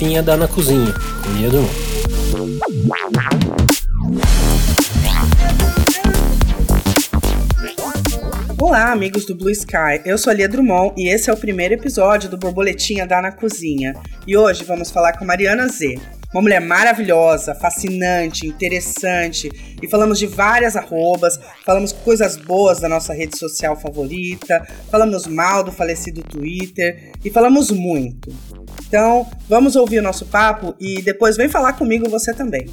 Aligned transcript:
Borboletinha 0.00 0.22
da 0.22 0.34
Na 0.34 0.48
Cozinha, 0.48 0.94
com 1.22 1.30
Lia 1.32 1.50
Drummond. 1.50 1.74
Olá, 8.58 8.92
amigos 8.92 9.26
do 9.26 9.34
Blue 9.34 9.50
Sky. 9.50 10.00
Eu 10.06 10.16
sou 10.16 10.30
a 10.30 10.34
Lia 10.34 10.48
Drummond 10.48 10.94
e 10.96 11.08
esse 11.10 11.28
é 11.28 11.32
o 11.32 11.36
primeiro 11.36 11.74
episódio 11.74 12.30
do 12.30 12.38
Borboletinha 12.38 13.06
da 13.06 13.20
Na 13.20 13.30
Cozinha. 13.30 13.92
E 14.26 14.34
hoje 14.38 14.64
vamos 14.64 14.90
falar 14.90 15.18
com 15.18 15.24
Mariana 15.26 15.68
Z. 15.68 16.19
Uma 16.32 16.42
mulher 16.42 16.60
maravilhosa, 16.60 17.54
fascinante, 17.56 18.46
interessante. 18.46 19.50
E 19.82 19.88
falamos 19.88 20.18
de 20.18 20.26
várias 20.26 20.76
arrobas, 20.76 21.38
falamos 21.64 21.92
coisas 21.92 22.36
boas 22.36 22.78
da 22.78 22.88
nossa 22.88 23.12
rede 23.12 23.36
social 23.36 23.76
favorita, 23.76 24.64
falamos 24.90 25.26
mal 25.26 25.64
do 25.64 25.72
falecido 25.72 26.22
Twitter 26.22 27.12
e 27.24 27.30
falamos 27.30 27.70
muito. 27.70 28.32
Então, 28.86 29.28
vamos 29.48 29.74
ouvir 29.74 29.98
o 29.98 30.02
nosso 30.02 30.24
papo 30.26 30.74
e 30.78 31.02
depois 31.02 31.36
vem 31.36 31.48
falar 31.48 31.72
comigo 31.72 32.08
você 32.08 32.32
também. 32.32 32.66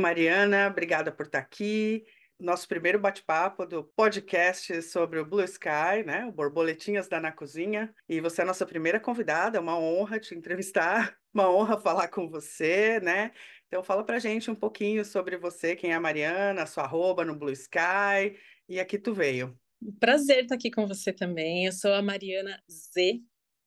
Mariana, 0.00 0.68
obrigada 0.68 1.12
por 1.12 1.26
estar 1.26 1.38
aqui. 1.38 2.04
Nosso 2.38 2.66
primeiro 2.66 2.98
bate-papo 2.98 3.66
do 3.66 3.84
podcast 3.84 4.82
sobre 4.82 5.18
o 5.18 5.26
Blue 5.26 5.44
Sky, 5.44 6.02
né? 6.06 6.24
O 6.24 6.32
Borboletinhas 6.32 7.06
da 7.06 7.20
Na 7.20 7.30
Cozinha. 7.30 7.94
E 8.08 8.18
você 8.18 8.40
é 8.40 8.44
a 8.44 8.46
nossa 8.46 8.64
primeira 8.64 8.98
convidada, 8.98 9.58
é 9.58 9.60
uma 9.60 9.78
honra 9.78 10.18
te 10.18 10.34
entrevistar, 10.34 11.14
uma 11.34 11.50
honra 11.50 11.78
falar 11.78 12.08
com 12.08 12.30
você, 12.30 12.98
né? 13.00 13.32
Então 13.66 13.84
fala 13.84 14.02
pra 14.02 14.18
gente 14.18 14.50
um 14.50 14.54
pouquinho 14.54 15.04
sobre 15.04 15.36
você, 15.36 15.76
quem 15.76 15.92
é 15.92 15.94
a 15.94 16.00
Mariana, 16.00 16.66
sua 16.66 16.84
arroba 16.84 17.24
no 17.24 17.36
Blue 17.36 17.52
Sky 17.52 18.36
e 18.66 18.80
aqui 18.80 18.98
tu 18.98 19.12
veio. 19.12 19.54
Prazer 20.00 20.44
estar 20.44 20.54
aqui 20.54 20.70
com 20.70 20.86
você 20.86 21.12
também. 21.12 21.66
Eu 21.66 21.72
sou 21.72 21.92
a 21.92 22.00
Mariana 22.00 22.58
Z. 22.70 23.20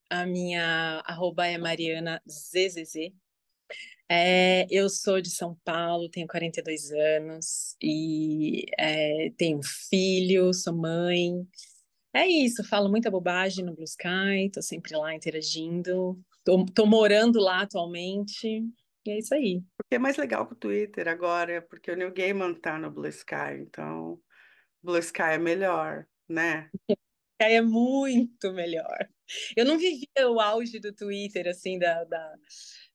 A 0.10 0.26
minha 0.26 1.02
arroba 1.06 1.46
é 1.46 1.58
Mariana 1.58 2.22
ZZZ. 2.28 3.14
É, 4.10 4.68
eu 4.70 4.90
sou 4.90 5.22
de 5.22 5.30
São 5.30 5.56
Paulo, 5.64 6.10
tenho 6.10 6.28
42 6.28 6.92
anos 6.92 7.76
e 7.82 8.66
é, 8.78 9.32
tenho 9.38 9.60
um 9.60 9.64
filho, 9.64 10.54
sou 10.54 10.76
mãe. 10.76 11.48
É 12.14 12.28
isso, 12.28 12.64
falo 12.64 12.90
muita 12.90 13.10
bobagem 13.10 13.66
no 13.66 13.74
Blue 13.74 13.86
Sky, 13.86 14.52
tô 14.54 14.62
sempre 14.62 14.96
lá 14.96 15.16
interagindo. 15.16 16.20
Tô, 16.44 16.66
tô 16.66 16.86
morando 16.86 17.40
lá 17.40 17.62
atualmente, 17.62 18.64
e 19.06 19.10
é 19.10 19.18
isso 19.18 19.34
aí. 19.34 19.64
Porque 19.78 19.96
é 19.96 20.00
mais 20.00 20.18
legal 20.18 20.46
que 20.46 20.54
o 20.54 20.58
Twitter 20.58 21.08
agora, 21.08 21.62
porque 21.62 21.92
o 21.92 21.96
Neil 21.96 22.14
Gaiman 22.14 22.54
tá 22.54 22.78
no 22.78 22.92
Blue 22.92 23.08
Sky, 23.08 23.62
então 23.62 24.20
Blue 24.82 25.00
Sky 25.00 25.34
é 25.34 25.38
melhor, 25.38 26.06
né? 26.28 26.70
é 27.40 27.62
muito 27.62 28.52
melhor. 28.54 29.10
Eu 29.56 29.66
não 29.66 29.78
vivia 29.78 30.30
o 30.30 30.40
auge 30.40 30.80
do 30.80 30.94
Twitter, 30.94 31.48
assim, 31.48 31.80
da, 31.80 32.04
da, 32.04 32.36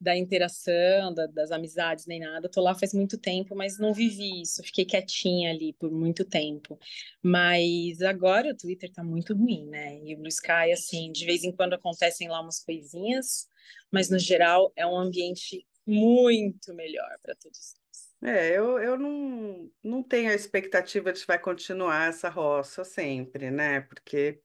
da 0.00 0.16
interação, 0.16 1.12
da, 1.14 1.26
das 1.26 1.50
amizades, 1.50 2.06
nem 2.06 2.20
nada. 2.20 2.48
Tô 2.48 2.60
lá 2.60 2.74
faz 2.74 2.92
muito 2.92 3.18
tempo, 3.18 3.54
mas 3.54 3.78
não 3.78 3.92
vivi 3.92 4.42
isso. 4.42 4.62
Fiquei 4.62 4.84
quietinha 4.84 5.50
ali 5.50 5.72
por 5.74 5.90
muito 5.90 6.24
tempo. 6.24 6.78
Mas 7.22 8.00
agora 8.02 8.50
o 8.50 8.56
Twitter 8.56 8.92
tá 8.92 9.02
muito 9.02 9.34
ruim, 9.34 9.66
né? 9.66 9.98
E 10.04 10.14
o 10.14 10.18
Blue 10.18 10.28
Sky, 10.28 10.72
assim, 10.72 11.12
de 11.12 11.24
vez 11.24 11.44
em 11.44 11.52
quando 11.52 11.74
acontecem 11.74 12.28
lá 12.28 12.40
umas 12.40 12.62
coisinhas, 12.64 13.48
mas 13.90 14.10
no 14.10 14.18
geral 14.18 14.72
é 14.76 14.86
um 14.86 14.96
ambiente 14.96 15.66
muito 15.86 16.74
melhor 16.74 17.18
para 17.22 17.34
todos 17.34 17.78
é, 18.22 18.48
eu, 18.50 18.78
eu 18.78 18.98
não, 18.98 19.70
não 19.82 20.02
tenho 20.02 20.30
a 20.30 20.34
expectativa 20.34 21.12
de 21.12 21.20
que 21.20 21.26
vai 21.26 21.38
continuar 21.38 22.08
essa 22.08 22.28
roça 22.28 22.84
sempre, 22.84 23.50
né? 23.50 23.80
Porque 23.82 24.40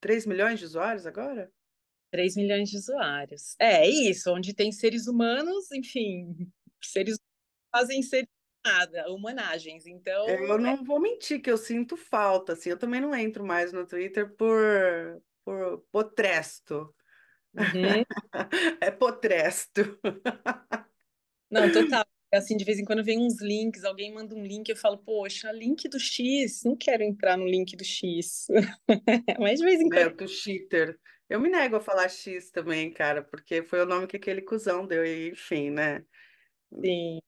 3 0.00 0.26
milhões 0.26 0.58
de 0.58 0.64
usuários 0.64 1.06
agora? 1.06 1.50
3 2.10 2.36
milhões 2.36 2.68
de 2.68 2.76
usuários. 2.76 3.54
É 3.58 3.88
isso, 3.88 4.32
onde 4.32 4.54
tem 4.54 4.72
seres 4.72 5.06
humanos, 5.06 5.70
enfim, 5.70 6.34
seres 6.82 7.18
fazem 7.70 8.02
ser 8.02 8.28
nada, 8.64 9.10
humanagens. 9.10 9.86
Então. 9.86 10.28
Eu 10.28 10.54
é 10.54 10.58
não 10.58 10.84
vou 10.84 11.00
mentir 11.00 11.40
que 11.40 11.50
eu 11.50 11.56
sinto 11.56 11.96
falta, 11.96 12.52
assim. 12.52 12.70
Eu 12.70 12.78
também 12.78 13.00
não 13.00 13.14
entro 13.14 13.44
mais 13.44 13.72
no 13.72 13.86
Twitter 13.86 14.34
por, 14.34 15.22
por 15.44 15.84
potresto. 15.92 16.94
Uhum. 17.54 18.04
é 18.80 18.90
potresto. 18.90 19.98
Não, 21.50 21.70
total 21.72 22.04
assim, 22.32 22.56
de 22.56 22.64
vez 22.64 22.78
em 22.78 22.84
quando 22.84 23.04
vem 23.04 23.18
uns 23.18 23.40
links, 23.40 23.84
alguém 23.84 24.12
manda 24.12 24.34
um 24.34 24.44
link, 24.44 24.68
eu 24.68 24.76
falo, 24.76 24.98
poxa, 24.98 25.50
link 25.52 25.88
do 25.88 25.98
X, 25.98 26.62
não 26.64 26.76
quero 26.76 27.02
entrar 27.02 27.36
no 27.36 27.46
link 27.46 27.76
do 27.76 27.84
X. 27.84 28.46
Mas 29.40 29.58
de 29.58 29.64
vez 29.64 29.80
em 29.80 29.88
quando. 29.88 29.98
É, 29.98 30.08
do 30.10 30.28
cheater. 30.28 30.98
Eu 31.28 31.40
me 31.40 31.48
nego 31.48 31.76
a 31.76 31.80
falar 31.80 32.08
X 32.08 32.50
também, 32.50 32.92
cara, 32.92 33.22
porque 33.22 33.62
foi 33.62 33.80
o 33.80 33.86
nome 33.86 34.06
que 34.06 34.16
aquele 34.16 34.42
cuzão 34.42 34.86
deu, 34.86 35.04
e 35.04 35.30
enfim, 35.30 35.70
né? 35.70 36.04
Sim. 36.72 37.18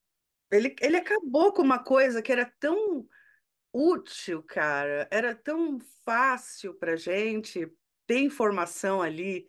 Ele, 0.50 0.74
ele 0.80 0.96
acabou 0.96 1.52
com 1.52 1.62
uma 1.62 1.82
coisa 1.82 2.20
que 2.20 2.30
era 2.30 2.44
tão 2.58 3.06
útil, 3.72 4.42
cara, 4.42 5.08
era 5.10 5.34
tão 5.34 5.78
fácil 6.04 6.74
pra 6.74 6.94
gente 6.94 7.66
ter 8.06 8.18
informação 8.20 9.00
ali 9.00 9.48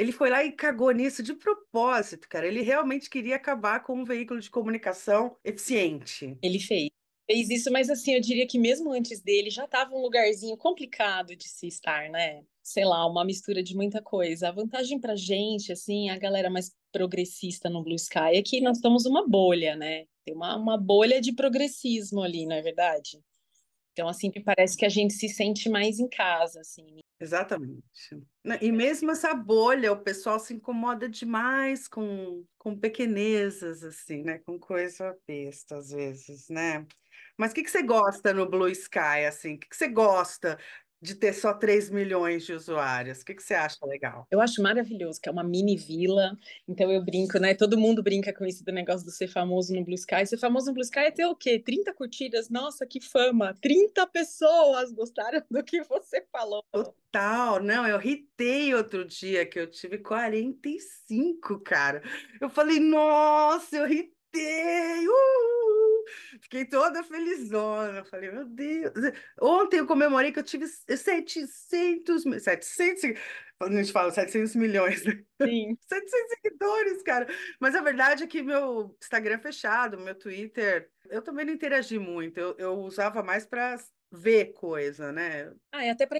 ele 0.00 0.12
foi 0.12 0.30
lá 0.30 0.42
e 0.42 0.52
cagou 0.52 0.90
nisso 0.92 1.22
de 1.22 1.34
propósito, 1.34 2.28
cara. 2.28 2.46
Ele 2.46 2.62
realmente 2.62 3.10
queria 3.10 3.36
acabar 3.36 3.80
com 3.84 3.94
um 3.94 4.04
veículo 4.04 4.40
de 4.40 4.50
comunicação 4.50 5.36
eficiente. 5.44 6.38
Ele 6.42 6.58
fez. 6.58 6.88
Fez 7.30 7.48
isso, 7.48 7.70
mas 7.70 7.88
assim, 7.88 8.14
eu 8.14 8.20
diria 8.20 8.46
que 8.46 8.58
mesmo 8.58 8.92
antes 8.92 9.20
dele 9.20 9.50
já 9.50 9.64
estava 9.64 9.94
um 9.94 10.00
lugarzinho 10.00 10.56
complicado 10.56 11.36
de 11.36 11.48
se 11.48 11.68
estar, 11.68 12.10
né? 12.10 12.42
Sei 12.62 12.84
lá, 12.84 13.06
uma 13.06 13.24
mistura 13.24 13.62
de 13.62 13.76
muita 13.76 14.02
coisa. 14.02 14.48
A 14.48 14.52
vantagem 14.52 14.98
pra 14.98 15.14
gente, 15.14 15.70
assim, 15.70 16.10
a 16.10 16.18
galera 16.18 16.50
mais 16.50 16.74
progressista 16.90 17.70
no 17.70 17.84
Blue 17.84 17.94
Sky 17.94 18.34
é 18.34 18.42
que 18.42 18.60
nós 18.60 18.78
estamos 18.78 19.06
uma 19.06 19.28
bolha, 19.28 19.76
né? 19.76 20.06
Tem 20.24 20.34
uma, 20.34 20.56
uma 20.56 20.76
bolha 20.76 21.20
de 21.20 21.32
progressismo 21.32 22.20
ali, 22.20 22.46
não 22.46 22.56
é 22.56 22.62
verdade? 22.62 23.20
Então, 24.00 24.08
assim, 24.08 24.32
me 24.34 24.42
parece 24.42 24.78
que 24.78 24.86
a 24.86 24.88
gente 24.88 25.12
se 25.12 25.28
sente 25.28 25.68
mais 25.68 25.98
em 25.98 26.08
casa, 26.08 26.60
assim. 26.60 27.00
Exatamente. 27.20 27.82
E 28.62 28.72
mesmo 28.72 29.10
essa 29.10 29.34
bolha, 29.34 29.92
o 29.92 30.00
pessoal 30.00 30.38
se 30.40 30.54
incomoda 30.54 31.06
demais 31.06 31.86
com, 31.86 32.42
com 32.56 32.74
pequenezas, 32.74 33.84
assim, 33.84 34.22
né? 34.22 34.38
Com 34.38 34.58
coisa 34.58 35.14
besta, 35.28 35.76
às 35.76 35.90
vezes, 35.90 36.48
né? 36.48 36.86
Mas 37.36 37.52
o 37.52 37.54
que, 37.54 37.62
que 37.62 37.70
você 37.70 37.82
gosta 37.82 38.32
no 38.32 38.48
Blue 38.48 38.70
Sky, 38.70 39.26
assim? 39.28 39.56
O 39.56 39.58
que, 39.58 39.68
que 39.68 39.76
você 39.76 39.88
gosta 39.88 40.58
de 41.00 41.14
ter 41.14 41.32
só 41.32 41.54
3 41.54 41.90
milhões 41.90 42.44
de 42.44 42.52
usuários? 42.52 43.20
O 43.20 43.24
que, 43.24 43.34
que 43.34 43.42
você 43.42 43.54
acha 43.54 43.78
legal? 43.84 44.26
Eu 44.30 44.40
acho 44.40 44.62
maravilhoso, 44.62 45.20
que 45.20 45.28
é 45.28 45.32
uma 45.32 45.42
mini 45.42 45.76
vila. 45.76 46.36
Então 46.68 46.90
eu 46.90 47.02
brinco, 47.02 47.38
né? 47.38 47.54
Todo 47.54 47.78
mundo 47.78 48.02
brinca 48.02 48.32
com 48.32 48.44
isso 48.44 48.64
do 48.64 48.72
negócio 48.72 49.04
do 49.04 49.10
ser 49.10 49.28
famoso 49.28 49.74
no 49.74 49.84
Blue 49.84 49.94
Sky. 49.94 50.26
Ser 50.26 50.38
famoso 50.38 50.66
no 50.66 50.74
Blue 50.74 50.84
Sky 50.84 51.00
é 51.00 51.10
ter 51.10 51.26
o 51.26 51.34
quê? 51.34 51.58
30 51.58 51.94
curtidas? 51.94 52.50
Nossa, 52.50 52.86
que 52.86 53.00
fama! 53.00 53.54
30 53.60 54.06
pessoas 54.08 54.92
gostaram 54.92 55.42
do 55.50 55.64
que 55.64 55.82
você 55.84 56.24
falou. 56.30 56.62
Total, 56.72 57.62
não, 57.62 57.86
eu 57.86 57.98
ritei 57.98 58.74
outro 58.74 59.04
dia 59.04 59.46
que 59.46 59.58
eu 59.58 59.66
tive 59.66 59.98
45, 59.98 61.60
cara. 61.60 62.02
Eu 62.40 62.50
falei, 62.50 62.78
nossa, 62.78 63.76
eu 63.76 63.86
ritei! 63.86 65.06
Uh! 65.08 65.89
Fiquei 66.40 66.64
toda 66.64 67.02
felizona. 67.02 68.04
Falei, 68.04 68.30
meu 68.30 68.44
Deus. 68.44 68.92
Ontem 69.40 69.78
eu 69.78 69.86
comemorei 69.86 70.32
que 70.32 70.38
eu 70.38 70.44
tive 70.44 70.66
700, 70.66 71.50
700, 72.42 73.02
a 73.62 73.70
gente 73.70 73.92
fala 73.92 74.10
700 74.10 74.56
milhões, 74.56 75.04
né? 75.04 75.22
Sim. 75.42 75.76
700 75.86 76.30
seguidores, 76.30 77.02
cara. 77.02 77.26
Mas 77.60 77.74
a 77.74 77.82
verdade 77.82 78.24
é 78.24 78.26
que 78.26 78.42
meu 78.42 78.96
Instagram 79.02 79.34
é 79.34 79.38
fechado, 79.38 79.98
meu 79.98 80.14
Twitter, 80.14 80.90
eu 81.10 81.20
também 81.20 81.44
não 81.44 81.52
interagi 81.52 81.98
muito. 81.98 82.38
Eu, 82.38 82.54
eu 82.58 82.78
usava 82.78 83.22
mais 83.22 83.44
para 83.44 83.76
ver 84.10 84.52
coisa, 84.54 85.12
né? 85.12 85.52
Ah, 85.72 85.84
e 85.84 85.90
até 85.90 86.06
para 86.06 86.18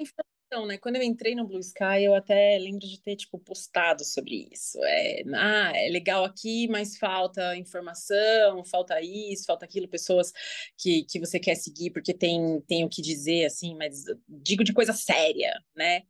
Então, 0.53 0.67
né, 0.67 0.77
quando 0.79 0.97
eu 0.97 1.03
entrei 1.05 1.37
no 1.37 1.47
Blue 1.47 1.61
Sky, 1.61 2.03
eu 2.03 2.13
até 2.13 2.59
lembro 2.59 2.81
de 2.81 3.01
ter, 3.01 3.15
tipo, 3.15 3.39
postado 3.39 4.05
sobre 4.05 4.49
isso. 4.51 4.83
É, 4.83 5.23
ah, 5.33 5.71
é 5.77 5.89
legal 5.89 6.25
aqui, 6.25 6.67
mas 6.67 6.99
falta 6.99 7.57
informação, 7.57 8.65
falta 8.65 9.01
isso, 9.01 9.45
falta 9.47 9.65
aquilo, 9.65 9.87
pessoas 9.87 10.33
que, 10.77 11.05
que 11.05 11.21
você 11.21 11.39
quer 11.39 11.55
seguir 11.55 11.91
porque 11.93 12.13
tem, 12.13 12.61
tem 12.63 12.85
o 12.85 12.89
que 12.89 13.01
dizer, 13.01 13.45
assim, 13.45 13.77
mas 13.77 14.03
digo 14.29 14.65
de 14.65 14.73
coisa 14.73 14.93
séria, 14.93 15.53
né? 15.73 16.03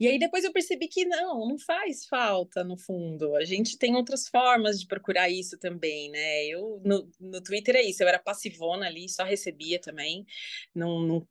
E 0.00 0.08
aí 0.08 0.18
depois 0.18 0.42
eu 0.42 0.52
percebi 0.52 0.88
que 0.88 1.04
não, 1.04 1.48
não 1.48 1.56
faz 1.56 2.04
falta, 2.04 2.64
no 2.64 2.76
fundo. 2.76 3.36
A 3.36 3.44
gente 3.44 3.78
tem 3.78 3.94
outras 3.94 4.26
formas 4.26 4.80
de 4.80 4.88
procurar 4.88 5.30
isso 5.30 5.56
também, 5.56 6.10
né? 6.10 6.46
Eu, 6.46 6.82
no, 6.84 7.08
no 7.20 7.40
Twitter 7.40 7.76
é 7.76 7.82
isso, 7.82 8.02
eu 8.02 8.08
era 8.08 8.18
passivona 8.18 8.86
ali, 8.86 9.08
só 9.08 9.22
recebia 9.22 9.80
também, 9.80 10.26
não, 10.74 11.00
não, 11.00 11.28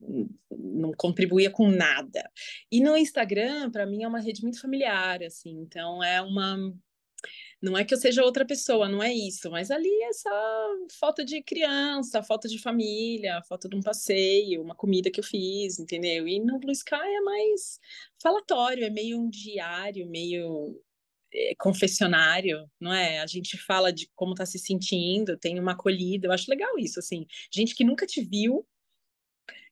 não 0.49 0.93
contribuía 0.93 1.51
com 1.51 1.67
nada. 1.67 2.23
E 2.71 2.81
no 2.81 2.95
Instagram, 2.97 3.71
para 3.71 3.85
mim, 3.85 4.03
é 4.03 4.07
uma 4.07 4.19
rede 4.19 4.41
muito 4.41 4.59
familiar, 4.59 5.23
assim, 5.23 5.51
então 5.61 6.03
é 6.03 6.21
uma. 6.21 6.57
Não 7.61 7.77
é 7.77 7.85
que 7.85 7.93
eu 7.93 7.97
seja 7.97 8.23
outra 8.23 8.45
pessoa, 8.45 8.89
não 8.89 9.01
é 9.01 9.13
isso, 9.13 9.49
mas 9.49 9.71
ali 9.71 9.89
é 10.03 10.11
só 10.13 10.67
foto 10.99 11.23
de 11.23 11.41
criança, 11.41 12.21
foto 12.21 12.47
de 12.47 12.59
família, 12.59 13.41
foto 13.47 13.69
de 13.69 13.75
um 13.77 13.81
passeio, 13.81 14.61
uma 14.61 14.75
comida 14.75 15.09
que 15.09 15.19
eu 15.19 15.23
fiz, 15.23 15.79
entendeu? 15.79 16.27
E 16.27 16.39
no 16.41 16.59
Blue 16.59 16.73
Sky 16.73 16.95
é 16.95 17.21
mais 17.21 17.79
falatório, 18.21 18.83
é 18.83 18.89
meio 18.89 19.17
um 19.17 19.29
diário, 19.29 20.09
meio 20.09 20.77
é, 21.33 21.55
confessionário, 21.57 22.69
não 22.79 22.93
é? 22.93 23.19
A 23.19 23.27
gente 23.27 23.57
fala 23.57 23.91
de 23.91 24.09
como 24.15 24.35
tá 24.35 24.45
se 24.45 24.59
sentindo, 24.59 25.37
tem 25.37 25.59
uma 25.59 25.71
acolhida, 25.73 26.27
eu 26.27 26.31
acho 26.31 26.49
legal 26.49 26.77
isso, 26.77 26.99
assim. 26.99 27.25
Gente 27.51 27.75
que 27.75 27.83
nunca 27.83 28.05
te 28.05 28.21
viu, 28.21 28.65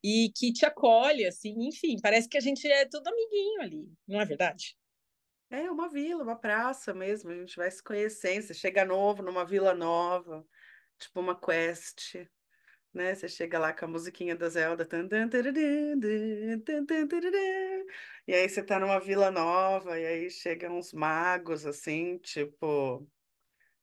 e 0.03 0.31
que 0.35 0.51
te 0.51 0.65
acolhe, 0.65 1.25
assim, 1.25 1.53
enfim, 1.67 1.97
parece 2.01 2.27
que 2.27 2.37
a 2.37 2.41
gente 2.41 2.67
é 2.67 2.85
tudo 2.85 3.07
amiguinho 3.07 3.61
ali, 3.61 3.93
não 4.07 4.19
é 4.19 4.25
verdade? 4.25 4.75
É 5.49 5.69
uma 5.69 5.89
vila, 5.89 6.23
uma 6.23 6.35
praça 6.35 6.93
mesmo, 6.93 7.29
a 7.29 7.35
gente 7.35 7.55
vai 7.57 7.69
se 7.69 7.83
conhecendo, 7.83 8.43
você 8.43 8.53
chega 8.53 8.85
novo 8.85 9.21
numa 9.21 9.45
vila 9.45 9.73
nova, 9.73 10.45
tipo 10.97 11.19
uma 11.19 11.39
quest, 11.39 12.15
né? 12.93 13.13
Você 13.15 13.27
chega 13.27 13.59
lá 13.59 13.73
com 13.73 13.85
a 13.85 13.87
musiquinha 13.87 14.35
da 14.35 14.49
Zelda, 14.49 14.87
e 18.27 18.33
aí 18.33 18.49
você 18.49 18.63
tá 18.63 18.79
numa 18.79 18.99
vila 18.99 19.29
nova, 19.29 19.99
e 19.99 20.05
aí 20.05 20.29
chegam 20.29 20.77
uns 20.77 20.93
magos, 20.93 21.65
assim, 21.65 22.17
tipo, 22.19 23.07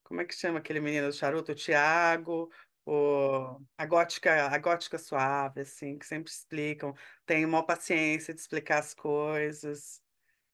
como 0.03 0.21
é 0.21 0.25
que 0.25 0.35
chama 0.35 0.59
aquele 0.59 0.81
menino 0.81 1.09
do 1.09 1.13
charuto? 1.13 1.53
O 1.53 1.55
Tiago, 1.55 2.51
o, 2.89 3.61
a 3.77 3.85
gótica, 3.85 4.47
a 4.47 4.59
gótica 4.59 4.97
suave, 4.99 5.61
assim, 5.61 5.99
que 5.99 6.07
sempre 6.07 6.31
explicam, 6.31 6.95
tem 7.27 7.45
uma 7.45 7.65
paciência 7.65 8.33
de 8.33 8.41
explicar 8.41 8.79
as 8.79 8.95
coisas, 8.95 10.03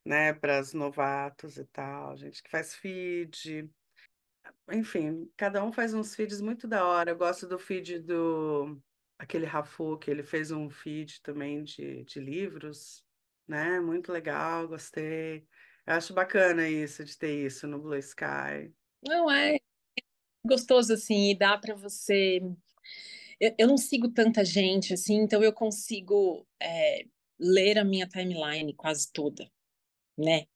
né, 0.05 0.33
para 0.33 0.61
os 0.61 0.75
novatos 0.75 1.57
e 1.59 1.65
tal, 1.67 2.17
gente 2.17 2.43
que 2.43 2.51
faz 2.51 2.75
feed. 2.75 3.71
Enfim, 4.73 5.31
cada 5.37 5.63
um 5.65 5.73
faz 5.73 5.95
uns 5.95 6.15
feeds 6.17 6.41
muito 6.41 6.67
da 6.67 6.85
hora. 6.85 7.13
Eu 7.13 7.17
gosto 7.17 7.47
do 7.47 7.57
feed 7.57 8.01
do 8.01 8.83
aquele 9.17 9.47
Rafu, 9.47 9.97
que 9.97 10.11
ele 10.11 10.25
fez 10.25 10.51
um 10.51 10.69
feed 10.69 11.23
também 11.23 11.63
de, 11.63 12.03
de 12.05 12.19
livros, 12.19 13.05
né? 13.47 13.79
Muito 13.79 14.11
legal, 14.11 14.67
gostei. 14.67 15.47
Eu 15.87 15.95
acho 15.95 16.13
bacana 16.13 16.69
isso 16.69 17.05
de 17.05 17.17
ter 17.17 17.47
isso 17.47 17.69
no 17.69 17.79
Blue 17.79 17.97
Sky. 17.97 18.75
Não 19.07 19.31
é 19.31 19.59
gostoso 20.47 20.93
assim, 20.93 21.31
e 21.31 21.39
dá 21.39 21.57
para 21.57 21.75
você. 21.75 22.41
Eu, 23.41 23.55
eu, 23.59 23.69
não 23.69 23.77
sigo 23.77 24.09
tanta 24.09 24.45
gente 24.45 24.93
assim, 24.93 25.17
então 25.17 25.43
eu 25.43 25.53
consigo 25.53 26.47
é, 26.61 27.07
ler 27.39 27.79
a 27.79 27.85
minha 27.85 28.07
timeline 28.07 28.75
quase 28.75 29.11
toda, 29.13 29.51
né? 30.17 30.47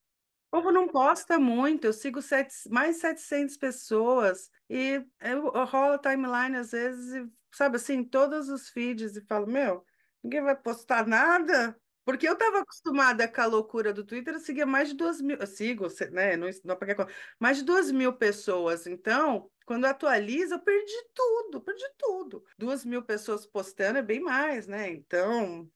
O 0.50 0.56
povo 0.58 0.72
não 0.72 0.88
posta 0.88 1.38
muito, 1.38 1.84
eu 1.84 1.92
sigo 1.92 2.22
sete, 2.22 2.54
mais 2.70 2.96
700 2.96 3.56
pessoas 3.56 4.50
e 4.70 5.04
eu, 5.20 5.52
eu 5.52 5.64
rolo 5.64 5.94
a 5.94 5.98
timeline 5.98 6.56
às 6.56 6.70
vezes, 6.70 7.14
e, 7.14 7.30
sabe 7.52 7.76
assim, 7.76 8.02
todos 8.02 8.48
os 8.48 8.68
feeds 8.68 9.16
e 9.16 9.20
falo, 9.26 9.46
meu, 9.46 9.84
ninguém 10.22 10.42
vai 10.42 10.56
postar 10.56 11.06
nada? 11.06 11.78
Porque 12.08 12.26
eu 12.26 12.32
estava 12.32 12.60
acostumada 12.60 13.28
com 13.28 13.40
a 13.42 13.44
loucura 13.44 13.92
do 13.92 14.02
Twitter, 14.02 14.32
eu 14.32 14.40
seguia 14.40 14.64
mais 14.64 14.88
de 14.88 14.94
duas 14.94 15.20
mil, 15.20 15.36
eu 15.36 15.46
sigo, 15.46 15.86
né, 16.10 16.38
não, 16.38 16.48
não 16.64 16.72
apaguei 16.72 16.96
mais 17.38 17.58
de 17.58 17.64
duas 17.64 17.92
mil 17.92 18.14
pessoas, 18.14 18.86
então 18.86 19.50
quando 19.66 19.84
atualiza, 19.84 20.54
eu 20.54 20.58
perdi 20.58 20.94
tudo, 21.14 21.60
perdi 21.60 21.84
tudo. 21.98 22.42
Duas 22.56 22.82
mil 22.82 23.02
pessoas 23.02 23.44
postando 23.44 23.98
é 23.98 24.02
bem 24.02 24.20
mais, 24.20 24.66
né? 24.66 24.88
Então, 24.88 25.70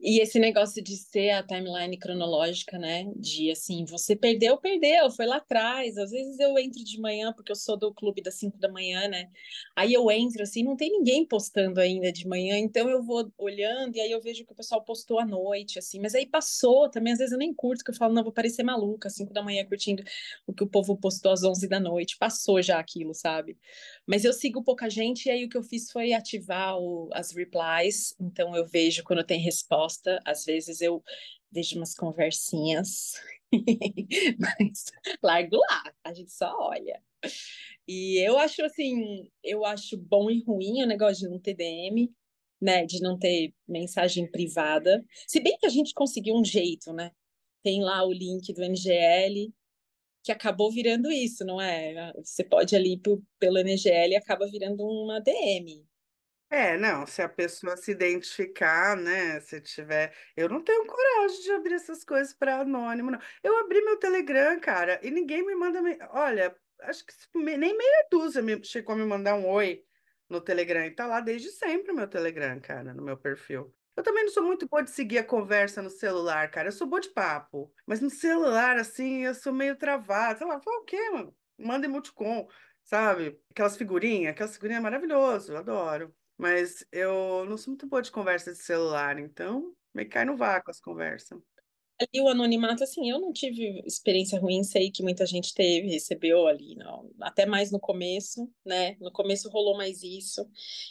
e 0.00 0.20
esse 0.20 0.38
negócio 0.38 0.82
de 0.82 0.96
ser 0.96 1.30
a 1.30 1.42
timeline 1.42 1.98
cronológica, 1.98 2.78
né? 2.78 3.04
De 3.16 3.50
assim, 3.50 3.84
você 3.84 4.14
perdeu, 4.14 4.56
perdeu, 4.58 5.10
foi 5.10 5.26
lá 5.26 5.36
atrás. 5.36 5.96
Às 5.96 6.10
vezes 6.10 6.38
eu 6.38 6.58
entro 6.58 6.82
de 6.84 7.00
manhã, 7.00 7.32
porque 7.32 7.52
eu 7.52 7.56
sou 7.56 7.76
do 7.76 7.92
clube 7.94 8.22
das 8.22 8.34
5 8.34 8.58
da 8.58 8.68
manhã, 8.70 9.08
né? 9.08 9.30
Aí 9.74 9.92
eu 9.92 10.10
entro 10.10 10.42
assim, 10.42 10.62
não 10.62 10.76
tem 10.76 10.90
ninguém 10.90 11.26
postando 11.26 11.80
ainda 11.80 12.12
de 12.12 12.26
manhã, 12.26 12.56
então 12.58 12.88
eu 12.88 13.02
vou 13.02 13.30
olhando 13.38 13.96
e 13.96 14.00
aí 14.00 14.10
eu 14.10 14.20
vejo 14.20 14.44
que 14.44 14.52
o 14.52 14.56
pessoal 14.56 14.82
postou 14.84 15.18
à 15.18 15.24
noite, 15.26 15.78
assim, 15.78 16.00
mas 16.00 16.14
aí 16.14 16.26
passou 16.26 16.88
também, 16.90 17.12
às 17.12 17.18
vezes 17.18 17.32
eu 17.32 17.38
nem 17.38 17.52
curto, 17.54 17.84
que 17.84 17.90
eu 17.90 17.94
falo, 17.94 18.14
não, 18.14 18.22
vou 18.22 18.32
parecer 18.32 18.62
maluca, 18.62 19.08
às 19.08 19.14
5 19.14 19.32
da 19.32 19.42
manhã 19.42 19.64
curtindo 19.66 20.02
o 20.46 20.52
que 20.52 20.64
o 20.64 20.66
povo 20.68 20.96
postou 20.96 21.32
às 21.32 21.42
11 21.42 21.68
da 21.68 21.80
noite, 21.80 22.16
passou 22.18 22.60
já 22.62 22.78
aquilo, 22.78 23.14
sabe? 23.14 23.58
Mas 24.06 24.24
eu 24.24 24.32
sigo 24.32 24.62
pouca 24.62 24.88
gente 24.88 25.26
e 25.26 25.30
aí 25.30 25.44
o 25.44 25.48
que 25.48 25.56
eu 25.56 25.62
fiz 25.62 25.90
foi 25.90 26.12
ativar 26.12 26.78
o, 26.78 27.08
as 27.12 27.32
replies, 27.32 28.14
então 28.20 28.54
eu 28.54 28.64
vejo 28.64 29.02
quando 29.02 29.24
tem 29.24 29.40
resposta. 29.40 30.20
Às 30.24 30.44
vezes 30.44 30.80
eu 30.80 31.02
vejo 31.50 31.76
umas 31.76 31.94
conversinhas, 31.94 33.14
mas 34.38 34.84
largo 35.22 35.56
lá, 35.56 35.92
a 36.04 36.12
gente 36.12 36.32
só 36.32 36.54
olha. 36.58 37.02
E 37.88 38.18
eu 38.26 38.38
acho 38.38 38.64
assim, 38.64 39.28
eu 39.42 39.64
acho 39.64 39.96
bom 39.96 40.30
e 40.30 40.42
ruim 40.42 40.82
o 40.82 40.86
negócio 40.86 41.26
de 41.26 41.28
não 41.28 41.38
ter 41.38 41.54
DM, 41.54 42.12
né? 42.60 42.84
De 42.84 43.00
não 43.00 43.18
ter 43.18 43.54
mensagem 43.66 44.30
privada. 44.30 45.04
Se 45.26 45.40
bem 45.40 45.56
que 45.58 45.66
a 45.66 45.70
gente 45.70 45.94
conseguiu 45.94 46.34
um 46.34 46.44
jeito, 46.44 46.92
né? 46.92 47.10
Tem 47.62 47.82
lá 47.82 48.04
o 48.04 48.12
link 48.12 48.52
do 48.52 48.62
NGL, 48.62 49.52
que 50.26 50.32
acabou 50.32 50.72
virando 50.72 51.08
isso, 51.08 51.44
não 51.44 51.60
é? 51.60 52.12
Você 52.16 52.42
pode 52.42 52.74
ali 52.74 53.00
pelo 53.38 53.58
NGL 53.58 54.12
e 54.12 54.16
acaba 54.16 54.44
virando 54.50 54.82
uma 54.84 55.20
DM. 55.20 55.86
É, 56.50 56.76
não, 56.76 57.06
se 57.06 57.22
a 57.22 57.28
pessoa 57.28 57.76
se 57.76 57.92
identificar, 57.92 58.96
né, 58.96 59.38
se 59.38 59.60
tiver, 59.60 60.12
eu 60.36 60.48
não 60.48 60.64
tenho 60.64 60.84
coragem 60.84 61.42
de 61.42 61.52
abrir 61.52 61.74
essas 61.74 62.04
coisas 62.04 62.34
para 62.34 62.60
anônimo, 62.60 63.12
não. 63.12 63.20
Eu 63.40 63.56
abri 63.58 63.80
meu 63.82 63.98
Telegram, 63.98 64.58
cara, 64.58 64.98
e 65.00 65.12
ninguém 65.12 65.46
me 65.46 65.54
manda, 65.54 65.80
me... 65.80 65.96
olha, 66.10 66.56
acho 66.82 67.04
que 67.06 67.12
nem 67.38 67.76
meia 67.76 68.08
dúzia 68.10 68.42
me 68.42 68.60
chegou 68.64 68.96
a 68.96 68.98
me 68.98 69.04
mandar 69.04 69.36
um 69.36 69.48
oi 69.48 69.84
no 70.28 70.40
Telegram, 70.40 70.84
e 70.84 70.90
tá 70.90 71.06
lá 71.06 71.20
desde 71.20 71.50
sempre 71.50 71.92
o 71.92 71.94
meu 71.94 72.08
Telegram, 72.08 72.60
cara, 72.60 72.92
no 72.92 73.02
meu 73.02 73.16
perfil. 73.16 73.72
Eu 73.96 74.02
também 74.02 74.24
não 74.24 74.32
sou 74.32 74.42
muito 74.42 74.68
boa 74.68 74.82
de 74.82 74.90
seguir 74.90 75.18
a 75.18 75.24
conversa 75.24 75.80
no 75.80 75.88
celular, 75.88 76.50
cara. 76.50 76.68
Eu 76.68 76.72
sou 76.72 76.86
boa 76.86 77.00
de 77.00 77.08
papo. 77.08 77.72
Mas 77.86 78.00
no 78.00 78.10
celular, 78.10 78.76
assim, 78.76 79.24
eu 79.24 79.34
sou 79.34 79.52
meio 79.52 79.76
travada. 79.76 80.38
Sei 80.38 80.46
lá, 80.46 80.60
fala 80.60 80.80
o 80.80 80.84
quê, 80.84 81.10
mano? 81.10 81.34
Manda 81.58 81.86
emoticon, 81.86 82.46
sabe? 82.84 83.40
Aquelas 83.50 83.76
figurinhas, 83.76 84.32
aquelas 84.32 84.54
figurinhas 84.54 84.82
maravilhosas, 84.82 85.48
eu 85.48 85.56
adoro. 85.56 86.14
Mas 86.36 86.86
eu 86.92 87.46
não 87.46 87.56
sou 87.56 87.70
muito 87.70 87.86
boa 87.86 88.02
de 88.02 88.10
conversa 88.10 88.52
de 88.52 88.58
celular, 88.58 89.18
então 89.18 89.74
meio 89.94 90.06
que 90.06 90.12
cai 90.12 90.26
no 90.26 90.36
vácuo 90.36 90.70
as 90.70 90.78
conversas. 90.78 91.40
Ali 91.98 92.20
o 92.20 92.28
anonimato, 92.28 92.84
assim, 92.84 93.10
eu 93.10 93.18
não 93.18 93.32
tive 93.32 93.82
experiência 93.86 94.38
ruim, 94.38 94.62
sei 94.62 94.90
que 94.90 95.02
muita 95.02 95.24
gente 95.24 95.54
teve, 95.54 95.88
recebeu 95.88 96.46
ali, 96.46 96.76
não, 96.76 97.10
até 97.22 97.46
mais 97.46 97.72
no 97.72 97.80
começo, 97.80 98.52
né? 98.66 98.96
No 99.00 99.10
começo 99.10 99.48
rolou 99.48 99.78
mais 99.78 100.02
isso, 100.02 100.46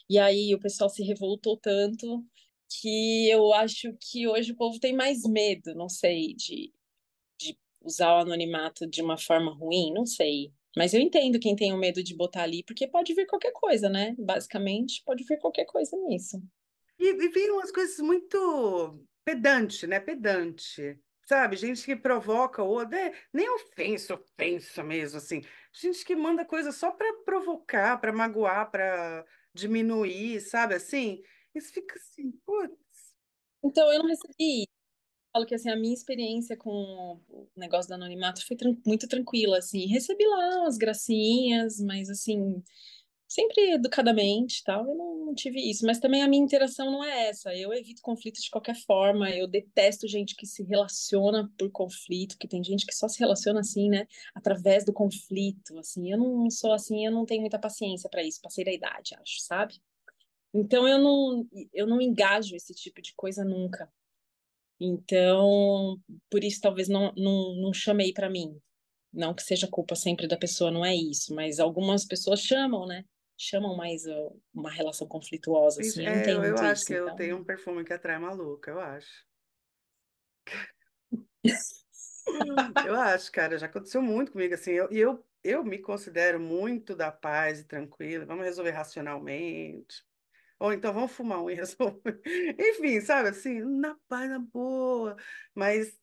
e 0.09 0.17
aí 0.17 0.55
o 0.55 0.59
pessoal 0.59 0.89
se 0.89 1.03
revoltou 1.03 1.57
tanto 1.57 2.25
que 2.69 3.29
eu 3.29 3.53
acho 3.53 3.95
que 3.99 4.27
hoje 4.27 4.51
o 4.51 4.55
povo 4.55 4.79
tem 4.79 4.93
mais 4.93 5.23
medo, 5.23 5.73
não 5.75 5.89
sei, 5.89 6.33
de, 6.35 6.73
de 7.39 7.57
usar 7.81 8.15
o 8.15 8.19
anonimato 8.21 8.87
de 8.87 9.01
uma 9.01 9.17
forma 9.17 9.53
ruim, 9.53 9.93
não 9.93 10.05
sei. 10.05 10.51
Mas 10.75 10.93
eu 10.93 10.99
entendo 10.99 11.39
quem 11.39 11.55
tem 11.55 11.71
o 11.71 11.77
medo 11.77 12.03
de 12.03 12.15
botar 12.15 12.43
ali, 12.43 12.63
porque 12.63 12.87
pode 12.87 13.13
vir 13.13 13.25
qualquer 13.25 13.51
coisa, 13.53 13.89
né? 13.89 14.13
Basicamente, 14.19 15.01
pode 15.05 15.23
vir 15.23 15.39
qualquer 15.39 15.65
coisa 15.65 15.95
nisso. 15.97 16.41
E, 16.99 17.09
e 17.09 17.29
viram 17.29 17.55
umas 17.55 17.71
coisas 17.71 17.97
muito 17.99 19.05
pedante, 19.23 19.87
né? 19.87 19.99
Pedante. 19.99 20.99
Sabe, 21.25 21.55
gente 21.55 21.83
que 21.83 21.95
provoca 21.95 22.61
ou 22.61 22.83
é, 22.83 23.11
nem 23.33 23.49
ofensa, 23.49 24.13
ofensa 24.13 24.83
mesmo, 24.83 25.17
assim. 25.17 25.41
Gente 25.73 26.05
que 26.05 26.15
manda 26.15 26.45
coisa 26.45 26.71
só 26.71 26.91
para 26.91 27.11
provocar, 27.23 27.99
para 27.99 28.13
magoar, 28.13 28.69
para 28.69 29.25
diminuir, 29.51 30.39
sabe? 30.41 30.75
Assim, 30.75 31.23
isso 31.59 31.73
fica 31.73 31.95
assim, 31.95 32.31
putz. 32.45 33.15
Então, 33.63 33.91
eu 33.91 33.99
não 33.99 34.07
recebi. 34.07 34.67
Falo 35.33 35.45
que 35.45 35.55
assim, 35.55 35.69
a 35.69 35.75
minha 35.75 35.93
experiência 35.93 36.55
com 36.55 37.19
o 37.29 37.47
negócio 37.57 37.89
do 37.89 37.95
anonimato 37.95 38.45
foi 38.45 38.55
tran 38.55 38.75
muito 38.85 39.07
tranquila, 39.07 39.57
assim, 39.57 39.85
recebi 39.87 40.25
lá 40.25 40.61
umas 40.61 40.77
gracinhas, 40.77 41.79
mas 41.81 42.09
assim, 42.09 42.63
sempre 43.27 43.73
educadamente 43.73 44.63
tal, 44.63 44.87
eu 44.87 44.95
não, 44.95 45.25
não, 45.25 45.35
tive 45.35 45.59
isso, 45.59 45.85
mas 45.85 45.99
também 45.99 46.23
a 46.23 46.27
minha 46.27 46.41
interação 46.41 46.89
não 46.89 47.03
é 47.03 47.27
essa, 47.27 47.53
eu 47.53 47.73
evito 47.73 48.01
conflitos 48.01 48.43
de 48.43 48.49
qualquer 48.49 48.75
forma, 48.75 49.29
eu 49.29 49.47
detesto 49.47 50.07
gente 50.07 50.35
que 50.35 50.45
se 50.45 50.63
relaciona 50.63 51.51
por 51.57 51.69
conflito, 51.71 52.37
que 52.37 52.47
tem 52.47 52.63
gente 52.63 52.85
que 52.85 52.95
só 52.95 53.09
se 53.09 53.19
relaciona 53.19 53.59
assim, 53.59 53.89
né, 53.89 54.07
através 54.33 54.85
do 54.85 54.93
conflito, 54.93 55.77
assim, 55.79 56.11
eu 56.11 56.17
não 56.17 56.49
sou 56.49 56.71
assim, 56.71 57.05
eu 57.05 57.11
não 57.11 57.25
tenho 57.25 57.41
muita 57.41 57.59
paciência 57.59 58.09
para 58.09 58.23
isso, 58.23 58.41
passei 58.41 58.63
da 58.63 58.71
idade, 58.71 59.15
acho, 59.19 59.41
sabe? 59.41 59.81
Então 60.57 60.87
eu 60.87 60.97
não, 60.97 61.45
eu 61.73 61.85
não 61.85 61.99
engajo 61.99 62.55
esse 62.55 62.73
tipo 62.73 63.01
de 63.01 63.13
coisa 63.13 63.43
nunca. 63.43 63.91
Então, 64.79 65.99
por 66.29 66.43
isso 66.43 66.61
talvez 66.61 66.87
não, 66.87 67.11
não, 67.17 67.55
não 67.55 67.73
chamei 67.73 68.13
para 68.13 68.29
mim. 68.29 68.57
Não 69.11 69.33
que 69.33 69.43
seja 69.43 69.67
culpa 69.67 69.95
sempre 69.95 70.27
da 70.27 70.37
pessoa, 70.37 70.71
não 70.71 70.85
é 70.85 70.95
isso, 70.95 71.35
mas 71.35 71.59
algumas 71.59 72.05
pessoas 72.05 72.41
chamam, 72.41 72.85
né? 72.85 73.03
chamam 73.37 73.75
mais 73.75 74.05
uh, 74.05 74.41
uma 74.53 74.71
relação 74.71 75.05
conflituosa, 75.07 75.81
assim. 75.81 76.05
É, 76.05 76.31
eu, 76.31 76.41
eu 76.43 76.55
acho 76.55 76.73
isso, 76.73 76.85
que 76.85 76.93
então... 76.93 77.09
eu 77.09 77.15
tenho 77.15 77.37
um 77.37 77.43
perfume 77.43 77.83
que 77.83 77.91
atrai 77.91 78.17
maluca, 78.17 78.71
eu 78.71 78.79
acho. 78.79 79.25
eu 82.87 82.95
acho, 82.95 83.31
cara, 83.31 83.57
já 83.57 83.65
aconteceu 83.65 84.01
muito 84.01 84.31
comigo, 84.31 84.53
assim, 84.53 84.71
eu, 84.71 84.89
eu, 84.89 85.25
eu 85.43 85.63
me 85.63 85.79
considero 85.79 86.39
muito 86.39 86.95
da 86.95 87.11
paz 87.11 87.59
e 87.59 87.65
tranquila, 87.65 88.25
vamos 88.25 88.45
resolver 88.45 88.71
racionalmente, 88.71 90.03
ou 90.59 90.73
então 90.73 90.93
vamos 90.93 91.11
fumar 91.11 91.41
um 91.43 91.49
e 91.49 91.55
resolver, 91.55 92.21
enfim, 92.59 93.01
sabe, 93.01 93.29
assim, 93.29 93.61
na 93.61 93.97
paz, 94.07 94.29
na 94.29 94.39
boa, 94.39 95.15
mas 95.53 95.99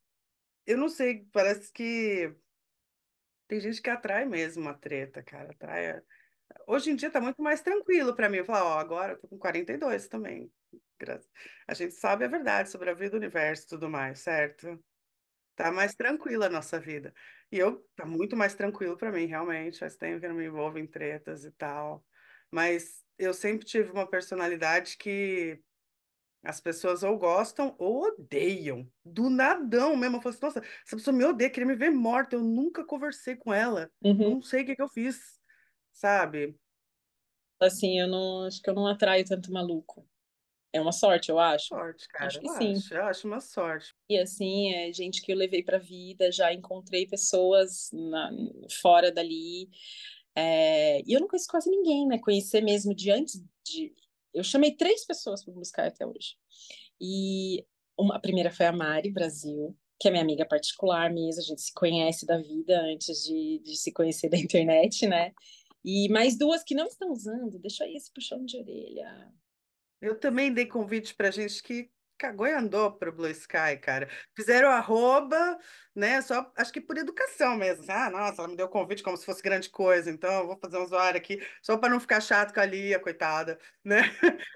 eu 0.67 0.79
não 0.79 0.89
sei, 0.89 1.27
parece 1.33 1.73
que 1.73 2.35
tem 3.49 3.61
gente 3.61 3.83
que 3.83 3.91
atrai 3.91 4.25
mesmo 4.25 4.63
uma 4.63 4.75
treta, 4.75 5.23
cara, 5.23 5.51
atrai 5.51 6.03
Hoje 6.67 6.91
em 6.91 6.97
dia 6.97 7.11
tá 7.11 7.21
muito 7.21 7.43
mais 7.43 7.61
tranquilo 7.61 8.15
para 8.15 8.29
mim. 8.29 8.39
Eu 8.39 8.45
falo, 8.45 8.69
ó, 8.71 8.79
agora 8.79 9.13
eu 9.13 9.19
tô 9.19 9.29
com 9.29 9.39
42 9.39 10.09
também. 10.09 10.53
A 11.67 11.75
gente 11.75 11.95
sabe 11.95 12.25
a 12.25 12.29
verdade 12.29 12.71
sobre 12.71 12.91
a 12.91 12.95
vida 12.95 13.11
do 13.11 13.17
universo 13.17 13.65
e 13.65 13.69
tudo 13.69 13.91
mais, 13.91 14.21
certo? 14.21 14.83
Tá 15.57 15.71
mais 15.73 15.95
tranquila 15.95 16.47
a 16.47 16.51
nossa 16.51 16.79
vida. 16.79 17.13
E 17.51 17.59
eu 17.59 17.87
tá 17.95 18.07
muito 18.07 18.37
mais 18.37 18.55
tranquilo 18.55 18.97
para 18.97 19.13
mim, 19.13 19.27
realmente. 19.27 19.79
Faz 19.79 19.97
tempo 19.97 20.21
que 20.21 20.27
eu 20.27 20.31
não 20.31 20.37
me 20.37 20.47
envolvo 20.47 20.79
em 20.79 20.87
tretas 20.87 21.45
e 21.45 21.51
tal. 21.53 22.05
Mas 22.51 23.05
eu 23.23 23.35
sempre 23.35 23.65
tive 23.67 23.91
uma 23.91 24.07
personalidade 24.07 24.97
que 24.97 25.61
as 26.45 26.61
pessoas 26.61 27.03
ou 27.03 27.17
gostam 27.17 27.75
ou 27.79 28.05
odeiam. 28.05 28.91
Do 29.05 29.31
nadão 29.31 29.97
mesmo. 29.97 30.17
Eu 30.17 30.21
falo 30.23 30.35
assim, 30.35 30.45
nossa, 30.45 30.59
essa 30.85 30.97
pessoa 30.97 31.17
me 31.17 31.25
odeia, 31.25 31.51
queria 31.51 31.67
me 31.67 31.77
ver 31.77 31.91
morta. 31.91 32.37
Eu 32.37 32.43
nunca 32.43 32.85
conversei 32.85 33.37
com 33.37 33.53
ela. 33.53 33.91
Uhum. 34.03 34.35
Não 34.35 34.43
sei 34.43 34.63
o 34.63 34.67
que 34.67 34.77
que 34.77 34.83
eu 34.83 34.89
fiz 34.89 35.41
sabe? 35.93 36.57
Assim, 37.61 38.01
eu 38.01 38.09
não 38.09 38.47
acho 38.47 38.61
que 38.61 38.69
eu 38.69 38.75
não 38.75 38.87
atraio 38.87 39.25
tanto 39.25 39.53
maluco. 39.53 40.05
É 40.73 40.81
uma 40.81 40.91
sorte, 40.91 41.29
eu 41.29 41.39
acho. 41.39 41.67
Sorte, 41.67 42.09
cara. 42.09 42.27
Acho 42.27 42.41
que 42.41 42.49
eu 42.49 42.55
sim. 42.55 42.73
Acho, 42.73 42.95
eu 42.95 43.05
acho 43.05 43.29
uma 43.29 43.41
sorte. 43.41 43.95
E 44.09 44.19
assim, 44.19 44.73
é 44.73 44.93
gente 44.93 45.21
que 45.21 45.31
eu 45.31 45.37
levei 45.37 45.63
para 45.63 45.77
a 45.77 45.81
vida, 45.81 46.33
já 46.33 46.53
encontrei 46.53 47.07
pessoas 47.07 47.91
na, 47.93 48.31
fora 48.81 49.13
dali. 49.13 49.69
É, 50.35 51.03
e 51.07 51.13
eu 51.13 51.21
não 51.21 51.29
conheço 51.29 51.49
quase 51.49 51.71
ninguém, 51.71 52.07
né? 52.07 52.19
Conhecer 52.19 52.63
mesmo 52.63 52.95
de 52.95 53.11
antes 53.11 53.43
de. 53.67 53.95
Eu 54.33 54.43
chamei 54.43 54.75
três 54.75 55.05
pessoas 55.05 55.45
para 55.45 55.53
buscar 55.53 55.87
até 55.87 56.07
hoje. 56.07 56.37
E 57.01 57.67
uma, 57.99 58.17
a 58.17 58.21
primeira 58.21 58.51
foi 58.51 58.67
a 58.67 58.73
Mari 58.73 59.11
Brasil, 59.11 59.77
que 60.01 60.09
é 60.09 60.11
minha 60.11 60.23
amiga 60.23 60.47
particular 60.47 61.13
mesmo, 61.13 61.41
a 61.41 61.45
gente 61.45 61.61
se 61.61 61.73
conhece 61.73 62.27
da 62.27 62.39
vida 62.39 62.81
antes 62.81 63.25
de, 63.25 63.61
de 63.65 63.77
se 63.77 63.93
conhecer 63.93 64.29
da 64.29 64.37
internet, 64.39 65.07
né? 65.07 65.33
E 65.85 66.09
mais 66.09 66.39
duas 66.39 66.63
que 66.63 66.75
não 66.75 66.87
estão 66.87 67.11
usando, 67.11 67.59
deixa 67.59 67.85
aí 67.85 67.95
esse 67.95 68.13
puxão 68.13 68.45
de 68.45 68.57
orelha. 68.57 69.33
Eu 70.01 70.19
também 70.19 70.53
dei 70.53 70.67
convite 70.67 71.15
para 71.15 71.31
gente 71.31 71.63
que 71.63 71.91
cagou 72.19 72.47
e 72.47 72.53
andou 72.53 72.93
para 72.93 73.11
o 73.11 73.13
Blue 73.13 73.29
Sky, 73.29 73.77
cara. 73.81 74.09
Fizeram 74.35 74.71
arroba, 74.71 75.59
né? 75.95 76.21
Só 76.23 76.51
acho 76.57 76.73
que 76.73 76.81
por 76.81 76.97
educação 76.97 77.57
mesmo. 77.57 77.85
Ah, 77.89 78.11
nossa, 78.11 78.43
ela 78.43 78.49
me 78.49 78.57
deu 78.57 78.69
convite 78.69 79.03
como 79.03 79.17
se 79.17 79.25
fosse 79.25 79.43
grande 79.43 79.69
coisa, 79.71 80.11
então 80.11 80.33
eu 80.41 80.47
vou 80.47 80.59
fazer 80.59 80.79
um 80.79 80.85
usuário 80.85 81.19
aqui 81.19 81.45
só 81.63 81.77
para 81.77 81.91
não 81.91 82.01
ficar 82.01 82.21
chato 82.21 82.55
com 82.55 82.61
a 82.61 82.65
Lia, 82.67 82.99
coitada, 83.01 83.59
né? 83.85 84.03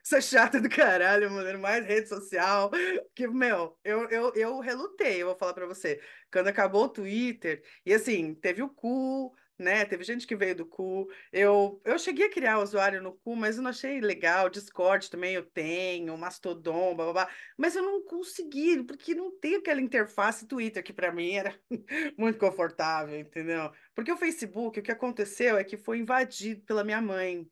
Sou 0.05 0.21
chata 0.21 0.61
do 0.61 0.69
caralho, 0.69 1.31
mano, 1.31 1.59
mais 1.59 1.85
rede 1.85 2.09
social. 2.09 2.71
Que, 3.15 3.27
meu, 3.27 3.79
eu, 3.85 4.09
eu, 4.11 4.33
eu 4.35 4.61
relutei, 4.61 5.23
eu 5.23 5.27
vou 5.29 5.37
falar 5.37 5.55
para 5.55 5.67
você. 5.67 6.01
Quando 6.33 6.49
acabou 6.49 6.85
o 6.85 6.89
Twitter, 6.89 7.63
e 7.85 7.93
assim, 7.93 8.35
teve 8.35 8.63
o 8.63 8.69
cu 8.69 9.35
né? 9.59 9.85
Teve 9.85 10.05
gente 10.05 10.27
que 10.27 10.37
veio 10.37 10.55
do 10.55 10.67
cu. 10.67 11.09
Eu, 11.33 11.81
eu 11.85 11.99
cheguei 11.99 12.27
a 12.27 12.31
criar 12.31 12.59
usuário 12.59 13.03
no 13.03 13.13
cu, 13.13 13.35
mas 13.35 13.57
eu 13.57 13.63
não 13.63 13.71
achei 13.71 14.01
legal. 14.01 14.51
Discord 14.51 15.11
também 15.11 15.35
eu 15.35 15.45
tenho, 15.45 16.17
Mastodon, 16.17 16.95
blá, 16.95 17.05
blá, 17.07 17.13
blá. 17.13 17.31
Mas 17.57 17.75
eu 17.75 17.83
não 17.83 18.05
consegui, 18.05 18.83
porque 18.85 19.15
não 19.15 19.39
tem 19.39 19.57
aquela 19.57 19.81
interface 19.81 20.47
Twitter 20.47 20.83
que 20.83 20.93
para 20.93 21.13
mim 21.13 21.33
era 21.33 21.59
muito 22.19 22.39
confortável, 22.39 23.19
entendeu? 23.19 23.73
Porque 23.95 24.13
o 24.13 24.17
Facebook, 24.17 24.79
o 24.79 24.83
que 24.83 24.93
aconteceu 24.93 25.57
é 25.57 25.65
que 25.65 25.77
foi 25.77 25.99
invadido 25.99 26.63
pela 26.63 26.85
minha 26.85 27.01
mãe, 27.01 27.49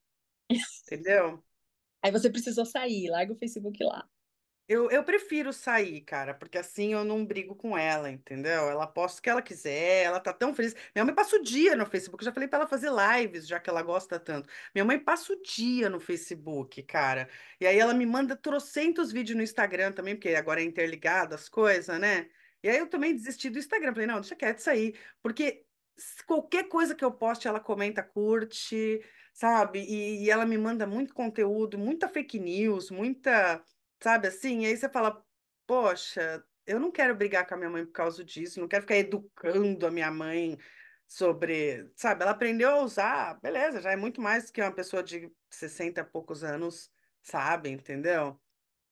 entendeu? 0.86 1.42
Aí 2.02 2.12
você 2.12 2.28
precisou 2.28 2.66
sair, 2.66 3.08
larga 3.08 3.32
o 3.32 3.38
Facebook 3.38 3.82
lá. 3.82 4.06
Eu, 4.66 4.90
eu 4.90 5.04
prefiro 5.04 5.52
sair, 5.52 6.00
cara, 6.00 6.32
porque 6.32 6.56
assim 6.56 6.94
eu 6.94 7.04
não 7.04 7.24
brigo 7.24 7.54
com 7.54 7.76
ela, 7.76 8.10
entendeu? 8.10 8.70
Ela 8.70 8.86
posta 8.86 9.18
o 9.18 9.22
que 9.22 9.28
ela 9.28 9.42
quiser, 9.42 10.04
ela 10.04 10.18
tá 10.18 10.32
tão 10.32 10.54
feliz. 10.54 10.74
Minha 10.94 11.04
mãe 11.04 11.14
passa 11.14 11.36
o 11.36 11.42
dia 11.42 11.76
no 11.76 11.84
Facebook, 11.84 12.22
eu 12.22 12.26
já 12.26 12.32
falei 12.32 12.48
pra 12.48 12.60
ela 12.60 12.68
fazer 12.68 12.90
lives, 12.90 13.46
já 13.46 13.60
que 13.60 13.68
ela 13.68 13.82
gosta 13.82 14.18
tanto. 14.18 14.48
Minha 14.74 14.84
mãe 14.86 14.98
passa 14.98 15.34
o 15.34 15.42
dia 15.42 15.90
no 15.90 16.00
Facebook, 16.00 16.82
cara. 16.84 17.28
E 17.60 17.66
aí 17.66 17.78
ela 17.78 17.92
me 17.92 18.06
manda 18.06 18.34
trocentos 18.34 19.12
vídeos 19.12 19.36
no 19.36 19.42
Instagram 19.42 19.92
também, 19.92 20.16
porque 20.16 20.30
agora 20.30 20.62
é 20.62 20.64
interligado 20.64 21.34
as 21.34 21.46
coisas, 21.46 21.98
né? 22.00 22.30
E 22.62 22.68
aí 22.70 22.78
eu 22.78 22.88
também 22.88 23.14
desisti 23.14 23.50
do 23.50 23.58
Instagram, 23.58 23.92
falei, 23.92 24.06
não, 24.06 24.20
deixa 24.20 24.34
quieto 24.34 24.66
aí, 24.70 24.94
porque 25.22 25.66
qualquer 26.26 26.68
coisa 26.68 26.94
que 26.94 27.04
eu 27.04 27.12
poste, 27.12 27.46
ela 27.46 27.60
comenta, 27.60 28.02
curte, 28.02 29.04
sabe? 29.34 29.80
E, 29.80 30.24
e 30.24 30.30
ela 30.30 30.46
me 30.46 30.56
manda 30.56 30.86
muito 30.86 31.12
conteúdo, 31.14 31.76
muita 31.78 32.08
fake 32.08 32.38
news, 32.38 32.90
muita 32.90 33.62
Sabe 34.04 34.28
assim? 34.28 34.60
E 34.60 34.66
aí 34.66 34.76
você 34.76 34.86
fala, 34.86 35.24
poxa, 35.66 36.44
eu 36.66 36.78
não 36.78 36.90
quero 36.90 37.16
brigar 37.16 37.46
com 37.46 37.54
a 37.54 37.56
minha 37.56 37.70
mãe 37.70 37.86
por 37.86 37.92
causa 37.92 38.22
disso, 38.22 38.60
não 38.60 38.68
quero 38.68 38.82
ficar 38.82 38.96
educando 38.96 39.86
a 39.86 39.90
minha 39.90 40.10
mãe 40.10 40.58
sobre, 41.08 41.90
sabe? 41.96 42.20
Ela 42.20 42.32
aprendeu 42.32 42.68
a 42.68 42.82
usar, 42.82 43.40
beleza, 43.40 43.80
já 43.80 43.92
é 43.92 43.96
muito 43.96 44.20
mais 44.20 44.50
que 44.50 44.60
uma 44.60 44.70
pessoa 44.70 45.02
de 45.02 45.32
60 45.48 46.02
e 46.02 46.04
poucos 46.04 46.44
anos 46.44 46.90
sabe, 47.22 47.70
entendeu? 47.70 48.38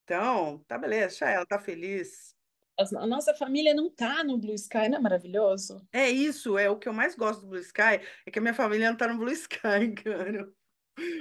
Então, 0.05 0.65
tá 0.67 0.79
beleza, 0.79 1.17
já 1.17 1.29
ela 1.29 1.45
tá 1.45 1.59
feliz. 1.59 2.35
A 2.79 3.07
nossa 3.07 3.35
família 3.35 3.75
não 3.75 3.91
tá 3.91 4.25
no 4.25 4.39
Blue 4.39 4.55
Sky, 4.55 4.89
não 4.89 4.97
é 4.97 5.03
maravilhoso? 5.03 5.87
É 5.93 6.09
isso, 6.09 6.57
é 6.57 6.71
o 6.71 6.79
que 6.79 6.89
eu 6.89 6.93
mais 6.95 7.15
gosto 7.15 7.43
do 7.43 7.49
Blue 7.49 7.61
Sky, 7.61 8.01
é 8.25 8.31
que 8.31 8.39
a 8.39 8.43
minha 8.43 8.55
família 8.55 8.89
não 8.89 8.97
tá 8.97 9.09
no 9.09 9.19
Blue 9.19 9.31
Sky, 9.31 9.93
cara. 10.03 10.51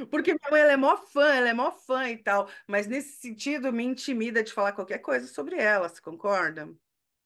Porque 0.09 0.33
minha 0.33 0.51
mãe 0.51 0.61
ela 0.61 0.73
é 0.73 0.77
mó 0.77 0.97
fã, 0.97 1.33
ela 1.33 1.49
é 1.49 1.53
mó 1.53 1.71
fã 1.71 2.09
e 2.09 2.17
tal, 2.17 2.49
mas 2.67 2.87
nesse 2.87 3.19
sentido 3.21 3.71
me 3.71 3.83
intimida 3.83 4.43
de 4.43 4.51
falar 4.51 4.73
qualquer 4.73 4.99
coisa 4.99 5.27
sobre 5.27 5.55
ela, 5.57 5.87
você 5.87 6.01
concorda? 6.01 6.69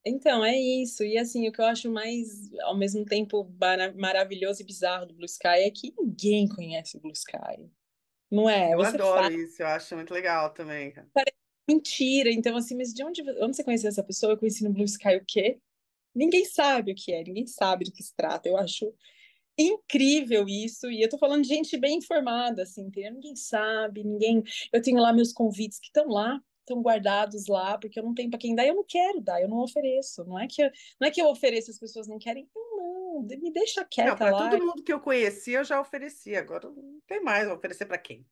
Então, 0.04 0.44
é 0.44 0.56
isso. 0.56 1.02
E 1.02 1.18
assim, 1.18 1.48
o 1.48 1.52
que 1.52 1.60
eu 1.60 1.64
acho 1.64 1.90
mais, 1.90 2.52
ao 2.62 2.76
mesmo 2.76 3.04
tempo, 3.04 3.52
maravilhoso 3.96 4.62
e 4.62 4.64
bizarro 4.64 5.06
do 5.06 5.14
Blue 5.14 5.24
Sky 5.26 5.48
é 5.48 5.70
que 5.70 5.92
ninguém 5.98 6.48
conhece 6.48 6.96
o 6.96 7.00
Blue 7.00 7.12
Sky. 7.12 7.68
Não 8.30 8.48
é? 8.48 8.72
Eu 8.72 8.78
Você 8.78 8.96
adoro 8.96 9.22
fala, 9.22 9.32
isso, 9.32 9.62
eu 9.62 9.66
acho 9.66 9.96
muito 9.96 10.14
legal 10.14 10.50
também, 10.50 10.92
cara. 10.92 11.08
mentira. 11.68 12.30
Então, 12.30 12.56
assim, 12.56 12.76
mas 12.76 12.92
de 12.94 13.04
onde, 13.04 13.22
onde 13.40 13.56
você 13.56 13.64
conheceu 13.64 13.88
essa 13.88 14.02
pessoa? 14.04 14.32
Eu 14.32 14.38
conheci 14.38 14.62
no 14.62 14.72
Blue 14.72 14.84
Sky 14.84 15.16
o 15.16 15.24
quê? 15.26 15.58
Ninguém 16.14 16.44
sabe 16.44 16.92
o 16.92 16.94
que 16.94 17.12
é, 17.12 17.22
ninguém 17.22 17.46
sabe 17.46 17.84
do 17.84 17.92
que 17.92 18.02
se 18.02 18.14
trata. 18.14 18.48
Eu 18.48 18.56
acho 18.56 18.94
incrível 19.58 20.46
isso, 20.48 20.90
e 20.90 21.02
eu 21.02 21.08
tô 21.08 21.18
falando 21.18 21.42
de 21.42 21.48
gente 21.48 21.76
bem 21.76 21.98
informada, 21.98 22.62
assim, 22.62 22.82
entendeu? 22.82 23.14
Ninguém 23.14 23.36
sabe, 23.36 24.04
ninguém. 24.04 24.42
Eu 24.72 24.82
tenho 24.82 24.98
lá 24.98 25.12
meus 25.12 25.32
convites 25.32 25.78
que 25.78 25.86
estão 25.86 26.08
lá, 26.08 26.40
estão 26.60 26.82
guardados 26.82 27.46
lá, 27.46 27.78
porque 27.78 27.98
eu 27.98 28.02
não 28.02 28.14
tenho 28.14 28.28
para 28.28 28.38
quem 28.38 28.54
dar, 28.54 28.66
eu 28.66 28.74
não 28.74 28.84
quero 28.84 29.20
dar, 29.20 29.40
eu 29.40 29.48
não 29.48 29.58
ofereço. 29.58 30.24
Não 30.24 30.38
é 30.38 30.46
que 30.46 30.62
eu, 30.62 30.70
não 31.00 31.08
é 31.08 31.10
que 31.10 31.22
eu 31.22 31.28
ofereço, 31.28 31.70
as 31.70 31.78
pessoas 31.78 32.06
não 32.06 32.18
querem. 32.18 32.48
Não, 32.54 33.22
não 33.22 33.40
me 33.40 33.52
deixa 33.52 33.84
quieta 33.84 34.10
não, 34.10 34.16
para 34.16 34.30
lá. 34.30 34.50
todo 34.50 34.64
mundo 34.64 34.82
que 34.82 34.92
eu 34.92 35.00
conheci, 35.00 35.52
eu 35.52 35.64
já 35.64 35.80
ofereci, 35.80 36.34
agora 36.34 36.68
não 36.68 37.00
tem 37.06 37.22
mais, 37.22 37.46
vou 37.46 37.56
oferecer 37.56 37.86
para 37.86 37.98
quem? 37.98 38.26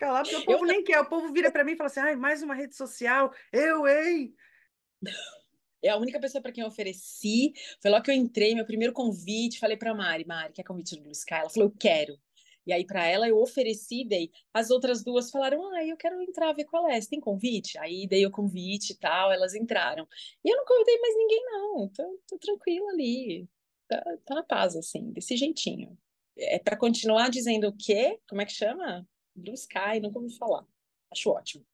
Lá, 0.00 0.22
porque 0.22 0.36
o 0.36 0.44
povo 0.46 0.64
eu... 0.64 0.68
nem 0.68 0.82
quer, 0.82 1.00
o 1.00 1.08
povo 1.08 1.32
vira 1.32 1.50
para 1.50 1.64
mim 1.64 1.72
e 1.72 1.76
fala 1.76 1.88
assim: 1.88 2.00
ai, 2.00 2.16
mais 2.16 2.42
uma 2.42 2.54
rede 2.54 2.74
social, 2.74 3.32
eu, 3.52 3.86
hein? 3.86 4.34
É 5.86 5.90
a 5.90 5.96
única 5.96 6.18
pessoa 6.20 6.42
para 6.42 6.52
quem 6.52 6.62
eu 6.62 6.68
ofereci. 6.68 7.52
Foi 7.80 7.90
lá 7.90 8.00
que 8.00 8.10
eu 8.10 8.14
entrei, 8.14 8.54
meu 8.54 8.64
primeiro 8.64 8.92
convite. 8.92 9.58
Falei 9.58 9.76
para 9.76 9.94
Mari: 9.94 10.26
Mari, 10.26 10.52
quer 10.52 10.64
convite 10.64 10.96
do 10.96 11.02
Blue 11.02 11.12
Sky? 11.12 11.34
Ela 11.34 11.50
falou: 11.50 11.68
eu 11.68 11.74
quero. 11.78 12.18
E 12.66 12.72
aí, 12.72 12.84
para 12.84 13.06
ela, 13.06 13.28
eu 13.28 13.38
ofereci, 13.40 14.04
dei. 14.04 14.30
As 14.52 14.70
outras 14.70 15.04
duas 15.04 15.30
falaram: 15.30 15.64
ah, 15.74 15.84
eu 15.84 15.96
quero 15.96 16.20
entrar, 16.22 16.52
ver 16.52 16.64
qual 16.64 16.88
é. 16.88 17.00
Você 17.00 17.08
tem 17.08 17.20
convite? 17.20 17.78
Aí 17.78 18.06
dei 18.08 18.26
o 18.26 18.30
convite 18.30 18.92
e 18.92 18.96
tal, 18.96 19.32
elas 19.32 19.54
entraram. 19.54 20.06
E 20.44 20.50
eu 20.52 20.56
não 20.56 20.64
convidei 20.64 20.98
mais 20.98 21.16
ninguém, 21.16 21.44
não. 21.44 21.88
Tô, 21.88 22.20
tô 22.28 22.38
tranquila 22.38 22.90
ali. 22.90 23.48
Tá, 23.88 24.02
tá 24.24 24.34
na 24.34 24.42
paz, 24.42 24.74
assim, 24.76 25.12
desse 25.12 25.36
jeitinho. 25.36 25.96
É 26.36 26.58
para 26.58 26.76
continuar 26.76 27.30
dizendo 27.30 27.68
o 27.68 27.76
quê? 27.76 28.18
Como 28.28 28.42
é 28.42 28.44
que 28.44 28.52
chama? 28.52 29.08
Blue 29.34 29.54
Sky, 29.54 30.00
nunca 30.02 30.18
ouvi 30.18 30.36
falar. 30.36 30.66
Acho 31.12 31.30
ótimo. 31.30 31.64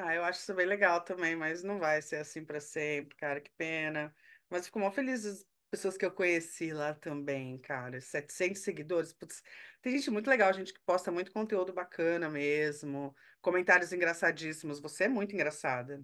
Ah, 0.00 0.14
eu 0.14 0.22
acho 0.22 0.40
isso 0.40 0.54
bem 0.54 0.64
legal 0.66 1.00
também, 1.00 1.34
mas 1.34 1.64
não 1.64 1.78
vai 1.80 2.00
ser 2.00 2.16
assim 2.16 2.44
para 2.44 2.60
sempre, 2.60 3.16
cara, 3.16 3.40
que 3.40 3.50
pena. 3.50 4.14
Mas 4.48 4.66
fico 4.66 4.78
mal 4.78 4.92
feliz 4.92 5.26
as 5.26 5.44
pessoas 5.70 5.96
que 5.96 6.04
eu 6.04 6.12
conheci 6.12 6.72
lá 6.72 6.94
também, 6.94 7.58
cara. 7.58 8.00
700 8.00 8.62
seguidores, 8.62 9.12
putz, 9.12 9.42
tem 9.82 9.92
gente 9.96 10.10
muito 10.10 10.30
legal, 10.30 10.52
gente 10.54 10.72
que 10.72 10.80
posta 10.86 11.10
muito 11.10 11.32
conteúdo 11.32 11.72
bacana 11.72 12.30
mesmo, 12.30 13.12
comentários 13.40 13.92
engraçadíssimos. 13.92 14.78
Você 14.78 15.04
é 15.04 15.08
muito 15.08 15.34
engraçada. 15.34 16.00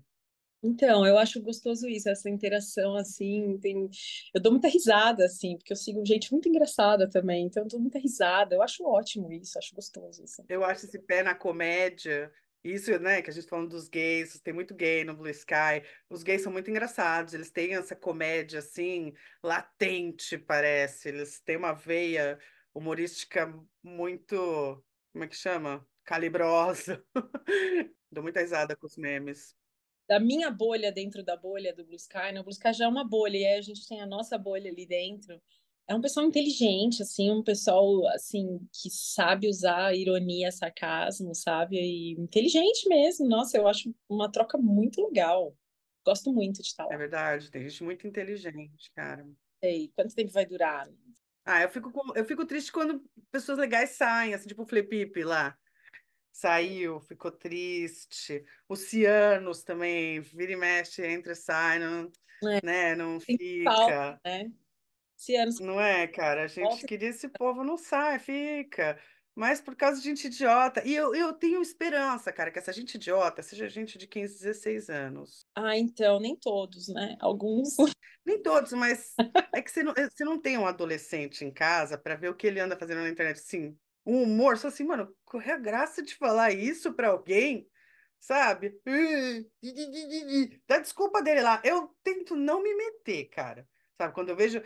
Então, 0.66 1.06
eu 1.06 1.18
acho 1.18 1.42
gostoso 1.42 1.86
isso, 1.86 2.08
essa 2.08 2.30
interação, 2.30 2.96
assim, 2.96 3.58
tem... 3.58 3.88
eu 4.34 4.40
dou 4.40 4.50
muita 4.50 4.66
risada, 4.66 5.26
assim, 5.26 5.58
porque 5.58 5.74
eu 5.74 5.76
sigo 5.76 6.04
gente 6.06 6.32
muito 6.32 6.48
engraçada 6.48 7.08
também, 7.08 7.44
então 7.44 7.64
eu 7.64 7.68
dou 7.68 7.78
muita 7.78 7.98
risada, 7.98 8.54
eu 8.54 8.62
acho 8.62 8.82
ótimo 8.82 9.30
isso, 9.30 9.58
acho 9.58 9.74
gostoso, 9.74 10.22
assim. 10.24 10.42
Eu 10.48 10.64
acho 10.64 10.86
esse 10.86 10.98
pé 11.00 11.22
na 11.22 11.34
comédia, 11.34 12.32
isso, 12.64 12.98
né, 12.98 13.22
que 13.22 13.30
a 13.30 13.32
gente 13.32 13.44
tá 13.44 13.50
falando 13.50 13.70
dos 13.70 13.88
gays, 13.88 14.40
tem 14.40 14.54
muito 14.54 14.74
gay 14.74 15.04
no 15.04 15.14
Blue 15.14 15.28
Sky, 15.28 15.82
os 16.08 16.22
gays 16.22 16.42
são 16.42 16.50
muito 16.52 16.70
engraçados, 16.70 17.34
eles 17.34 17.50
têm 17.50 17.74
essa 17.74 17.94
comédia, 17.94 18.60
assim, 18.60 19.12
latente, 19.42 20.38
parece, 20.38 21.08
eles 21.08 21.40
têm 21.40 21.56
uma 21.56 21.72
veia 21.72 22.38
humorística 22.72 23.46
muito, 23.82 24.82
como 25.12 25.24
é 25.24 25.28
que 25.28 25.36
chama? 25.36 25.86
Calibrosa. 26.04 27.04
Dou 28.10 28.22
muita 28.22 28.40
risada 28.40 28.76
com 28.76 28.86
os 28.86 28.96
memes 28.96 29.54
da 30.08 30.20
minha 30.20 30.50
bolha 30.50 30.92
dentro 30.92 31.22
da 31.24 31.36
bolha 31.36 31.74
do 31.74 31.84
Blue 31.84 31.96
Sky, 31.96 32.32
né? 32.32 32.40
O 32.40 32.44
Blue 32.44 32.52
Sky 32.52 32.72
já 32.72 32.84
é 32.84 32.88
uma 32.88 33.04
bolha, 33.04 33.36
e 33.38 33.46
aí 33.46 33.58
a 33.58 33.62
gente 33.62 33.86
tem 33.86 34.00
a 34.00 34.06
nossa 34.06 34.36
bolha 34.36 34.70
ali 34.70 34.86
dentro. 34.86 35.40
É 35.86 35.94
um 35.94 36.00
pessoal 36.00 36.24
inteligente, 36.24 37.02
assim, 37.02 37.30
um 37.30 37.42
pessoal, 37.42 38.06
assim, 38.08 38.58
que 38.72 38.88
sabe 38.90 39.48
usar 39.48 39.94
ironia, 39.94 40.50
sarcasmo, 40.50 41.34
sabe? 41.34 41.76
E 41.76 42.12
inteligente 42.12 42.88
mesmo. 42.88 43.28
Nossa, 43.28 43.58
eu 43.58 43.68
acho 43.68 43.94
uma 44.08 44.30
troca 44.30 44.56
muito 44.56 45.04
legal. 45.06 45.54
Gosto 46.04 46.32
muito 46.32 46.62
de 46.62 46.68
estar 46.68 46.86
lá. 46.86 46.94
É 46.94 46.96
verdade, 46.96 47.50
tem 47.50 47.68
gente 47.68 47.84
muito 47.84 48.06
inteligente, 48.06 48.90
cara. 48.94 49.26
Sei. 49.62 49.92
Quanto 49.94 50.14
tempo 50.14 50.32
vai 50.32 50.46
durar? 50.46 50.88
Ah, 51.44 51.62
eu 51.62 51.68
fico, 51.68 51.92
eu 52.14 52.24
fico 52.24 52.46
triste 52.46 52.72
quando 52.72 53.04
pessoas 53.30 53.58
legais 53.58 53.90
saem, 53.90 54.32
assim, 54.32 54.48
tipo 54.48 54.62
o 54.62 54.66
Felipe 54.66 55.22
lá 55.22 55.56
saiu, 56.34 57.00
ficou 57.00 57.30
triste. 57.30 58.44
O 58.68 58.74
Cianos 58.74 59.62
também, 59.62 60.20
vira 60.20 60.52
e 60.52 60.56
mexe, 60.56 61.06
entra 61.06 61.32
e 61.32 61.36
sai, 61.36 61.78
não, 61.78 62.10
é. 62.50 62.60
né, 62.64 62.96
não 62.96 63.20
fica. 63.20 63.70
Falta, 63.70 64.20
né? 64.24 64.50
Cianos... 65.16 65.60
Não 65.60 65.80
é, 65.80 66.06
cara? 66.06 66.44
A 66.44 66.46
gente 66.46 66.64
Volta. 66.64 66.86
queria 66.86 67.08
esse 67.08 67.28
povo 67.28 67.64
não 67.64 67.76
sai, 67.76 68.18
fica. 68.18 68.98
Mas 69.34 69.60
por 69.60 69.74
causa 69.74 70.00
de 70.00 70.08
gente 70.08 70.26
idiota. 70.28 70.82
E 70.86 70.94
eu, 70.94 71.14
eu 71.14 71.32
tenho 71.32 71.60
esperança, 71.60 72.32
cara, 72.32 72.52
que 72.52 72.58
essa 72.58 72.72
gente 72.72 72.94
idiota 72.94 73.42
seja 73.42 73.68
gente 73.68 73.98
de 73.98 74.06
15, 74.06 74.38
16 74.38 74.88
anos. 74.88 75.46
Ah, 75.56 75.76
então, 75.76 76.20
nem 76.20 76.36
todos, 76.36 76.88
né? 76.88 77.16
Alguns. 77.20 77.76
Nem 78.24 78.40
todos, 78.40 78.72
mas 78.72 79.12
é 79.52 79.60
que 79.60 79.70
você 79.70 79.82
não, 79.82 79.92
você 79.92 80.24
não 80.24 80.40
tem 80.40 80.56
um 80.56 80.66
adolescente 80.66 81.44
em 81.44 81.52
casa 81.52 81.98
para 81.98 82.14
ver 82.14 82.30
o 82.30 82.34
que 82.34 82.46
ele 82.46 82.60
anda 82.60 82.74
fazendo 82.74 83.02
na 83.02 83.08
internet. 83.10 83.38
Sim, 83.40 83.76
um 84.06 84.22
humor, 84.22 84.56
só 84.56 84.68
assim, 84.68 84.84
mano, 84.84 85.14
é 85.44 85.50
a 85.50 85.58
graça 85.58 86.02
de 86.02 86.14
falar 86.14 86.52
isso 86.52 86.94
para 86.94 87.08
alguém, 87.08 87.68
sabe? 88.20 88.80
Dá 90.66 90.78
desculpa 90.78 91.22
dele 91.22 91.42
lá. 91.42 91.60
Eu 91.64 91.94
tento 92.02 92.36
não 92.36 92.62
me 92.62 92.74
meter, 92.74 93.26
cara. 93.26 93.68
Sabe, 93.96 94.12
quando 94.12 94.30
eu 94.30 94.36
vejo, 94.36 94.60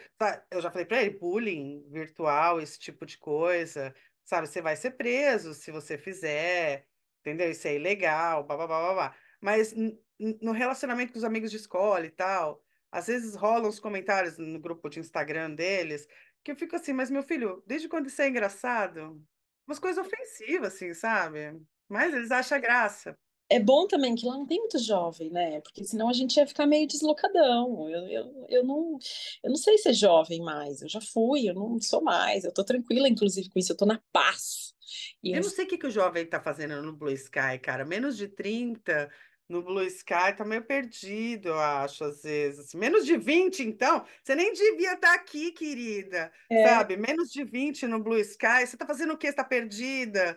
eu 0.51 0.61
já 0.61 0.71
falei 0.71 0.87
para 0.87 1.03
ele, 1.03 1.19
bullying 1.19 1.87
virtual, 1.91 2.61
esse 2.61 2.79
tipo 2.79 3.05
de 3.05 3.19
coisa, 3.19 3.95
sabe, 4.25 4.47
você 4.47 4.63
vai 4.63 4.75
ser 4.75 4.93
preso 4.93 5.53
se 5.53 5.71
você 5.71 5.99
fizer, 5.99 6.87
entendeu? 7.21 7.51
Isso 7.51 7.69
é 7.69 7.75
ilegal, 7.75 8.45
blá, 8.45 8.57
blá, 8.57 8.67
blá, 8.67 8.81
blá, 8.81 8.95
blá. 8.95 9.17
Mas 9.41 9.75
no 10.19 10.53
relacionamento 10.53 11.13
com 11.13 11.19
os 11.19 11.25
amigos 11.25 11.51
de 11.51 11.59
escola 11.59 12.07
e 12.07 12.11
tal, 12.11 12.65
às 12.91 13.07
vezes 13.07 13.35
rolam 13.35 13.69
os 13.69 13.79
comentários 13.79 14.39
no 14.39 14.59
grupo 14.59 14.89
de 14.89 14.99
Instagram 14.99 15.55
deles, 15.55 16.09
que 16.43 16.51
eu 16.53 16.57
fico 16.57 16.75
assim, 16.75 16.95
mas 16.95 17.11
meu 17.11 17.23
filho, 17.23 17.63
desde 17.67 17.89
quando 17.89 18.07
isso 18.07 18.23
é 18.23 18.29
engraçado? 18.29 19.23
Umas 19.67 19.79
coisas 19.79 20.05
ofensivas, 20.05 20.75
assim, 20.75 20.95
sabe? 20.95 21.61
Mas 21.87 22.15
eles 22.15 22.31
acham 22.31 22.59
graça. 22.61 23.19
É 23.51 23.59
bom 23.59 23.87
também 23.87 24.15
que 24.15 24.27
lá 24.27 24.35
não 24.35 24.47
tem 24.47 24.59
muito 24.59 24.79
jovem, 24.79 25.31
né? 25.31 25.61
Porque 25.63 25.83
senão 25.83 26.09
a 26.09 26.13
gente 26.13 26.37
ia 26.37 26.47
ficar 26.47 26.67
meio 26.67 26.87
deslocadão. 26.87 27.89
Eu, 27.89 28.07
eu, 28.09 28.47
eu, 28.49 28.65
não, 28.65 28.99
eu 29.43 29.51
não 29.51 29.57
sei 29.57 29.79
ser 29.79 29.95
jovem 29.95 30.41
mais. 30.41 30.83
Eu 30.83 30.89
já 30.89 31.01
fui, 31.01 31.49
eu 31.49 31.55
não 31.55 31.81
sou 31.81 32.03
mais. 32.03 32.45
Eu 32.45 32.53
tô 32.53 32.63
tranquila, 32.63 33.09
inclusive, 33.09 33.49
com 33.49 33.59
isso. 33.59 33.73
Eu 33.73 33.77
tô 33.77 33.87
na 33.87 34.01
paz. 34.13 34.75
E 35.23 35.33
eu 35.33 35.43
não 35.43 35.49
sei 35.49 35.65
o 35.65 35.69
que, 35.69 35.79
que 35.79 35.87
o 35.87 35.91
jovem 35.91 36.27
tá 36.27 36.41
fazendo 36.41 36.81
no 36.83 36.93
Blue 36.93 37.11
Sky, 37.11 37.59
cara. 37.63 37.85
Menos 37.85 38.17
de 38.17 38.29
30, 38.29 39.11
no 39.49 39.63
Blue 39.63 39.83
Sky 39.85 40.37
tá 40.37 40.45
meio 40.45 40.63
perdido, 40.63 41.49
eu 41.49 41.59
acho, 41.59 42.05
às 42.05 42.23
vezes. 42.23 42.75
Menos 42.75 43.07
de 43.07 43.17
20, 43.17 43.61
então? 43.63 44.05
Você 44.23 44.35
nem 44.35 44.53
devia 44.53 44.93
estar 44.93 45.09
tá 45.09 45.15
aqui, 45.15 45.53
querida. 45.53 46.31
É. 46.51 46.69
Sabe? 46.69 46.97
Menos 46.99 47.31
de 47.31 47.45
20 47.45 47.87
no 47.87 47.99
Blue 47.99 48.19
Sky. 48.19 48.67
Você 48.67 48.77
tá 48.77 48.87
fazendo 48.87 49.15
o 49.15 49.17
quê? 49.17 49.29
Você 49.29 49.37
tá 49.37 49.45
perdida? 49.45 50.37